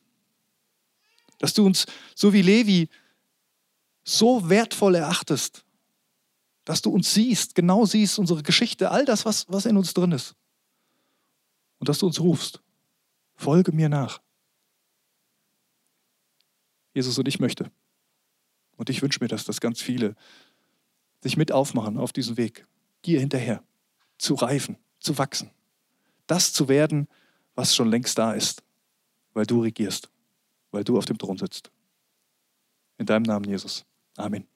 dass 1.38 1.54
du 1.54 1.64
uns, 1.64 1.86
so 2.14 2.32
wie 2.32 2.42
Levi, 2.42 2.88
so 4.04 4.48
wertvoll 4.48 4.96
erachtest, 4.96 5.64
dass 6.64 6.82
du 6.82 6.90
uns 6.90 7.14
siehst, 7.14 7.54
genau 7.54 7.86
siehst, 7.86 8.18
unsere 8.18 8.42
Geschichte, 8.42 8.90
all 8.90 9.04
das, 9.04 9.24
was, 9.24 9.46
was 9.48 9.64
in 9.64 9.76
uns 9.76 9.94
drin 9.94 10.12
ist. 10.12 10.34
Und 11.78 11.88
dass 11.88 11.98
du 11.98 12.06
uns 12.06 12.20
rufst, 12.20 12.60
folge 13.36 13.72
mir 13.72 13.88
nach. 13.88 14.20
Jesus 16.92 17.16
und 17.18 17.28
ich 17.28 17.38
möchte. 17.38 17.70
Und 18.76 18.90
ich 18.90 19.00
wünsche 19.02 19.20
mir 19.20 19.28
das, 19.28 19.44
dass 19.44 19.60
ganz 19.60 19.80
viele 19.80 20.16
sich 21.22 21.36
mit 21.36 21.52
aufmachen 21.52 21.98
auf 21.98 22.12
diesen 22.12 22.36
Weg, 22.36 22.66
dir 23.04 23.20
hinterher, 23.20 23.62
zu 24.18 24.34
reifen, 24.34 24.76
zu 25.00 25.16
wachsen, 25.18 25.50
das 26.26 26.52
zu 26.52 26.68
werden, 26.68 27.08
was 27.54 27.74
schon 27.74 27.88
längst 27.88 28.18
da 28.18 28.32
ist, 28.32 28.62
weil 29.32 29.46
du 29.46 29.62
regierst 29.62 30.10
weil 30.78 30.84
du 30.84 30.96
auf 30.96 31.06
dem 31.06 31.18
Thron 31.18 31.36
sitzt. 31.36 31.72
In 32.98 33.06
deinem 33.06 33.24
Namen, 33.24 33.46
Jesus. 33.46 33.84
Amen. 34.16 34.46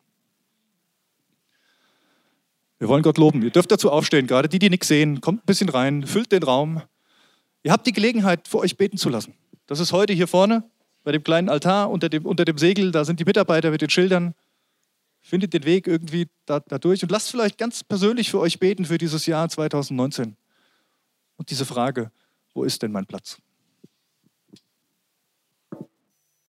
Wir 2.78 2.86
wollen 2.86 3.02
Gott 3.02 3.18
loben. 3.18 3.42
Ihr 3.42 3.50
dürft 3.50 3.72
dazu 3.72 3.90
aufstehen, 3.90 4.28
gerade 4.28 4.48
die, 4.48 4.60
die 4.60 4.70
nichts 4.70 4.86
sehen. 4.86 5.20
Kommt 5.20 5.42
ein 5.42 5.46
bisschen 5.46 5.68
rein, 5.68 6.06
füllt 6.06 6.30
den 6.30 6.44
Raum. 6.44 6.80
Ihr 7.64 7.72
habt 7.72 7.88
die 7.88 7.92
Gelegenheit, 7.92 8.46
für 8.46 8.58
euch 8.58 8.76
beten 8.76 8.98
zu 8.98 9.08
lassen. 9.08 9.34
Das 9.66 9.80
ist 9.80 9.90
heute 9.90 10.12
hier 10.12 10.28
vorne 10.28 10.62
bei 11.02 11.10
dem 11.10 11.24
kleinen 11.24 11.48
Altar 11.48 11.90
unter 11.90 12.08
dem, 12.08 12.24
unter 12.24 12.44
dem 12.44 12.56
Segel. 12.56 12.92
Da 12.92 13.04
sind 13.04 13.18
die 13.18 13.24
Mitarbeiter 13.24 13.72
mit 13.72 13.80
den 13.80 13.90
Schildern. 13.90 14.36
Findet 15.22 15.52
den 15.54 15.64
Weg 15.64 15.88
irgendwie 15.88 16.28
da, 16.46 16.60
da 16.60 16.78
durch 16.78 17.02
und 17.02 17.10
lasst 17.10 17.32
vielleicht 17.32 17.58
ganz 17.58 17.82
persönlich 17.82 18.30
für 18.30 18.38
euch 18.38 18.60
beten 18.60 18.84
für 18.84 18.98
dieses 18.98 19.26
Jahr 19.26 19.48
2019. 19.48 20.36
Und 21.36 21.50
diese 21.50 21.66
Frage, 21.66 22.12
wo 22.54 22.62
ist 22.62 22.80
denn 22.84 22.92
mein 22.92 23.06
Platz? 23.06 23.40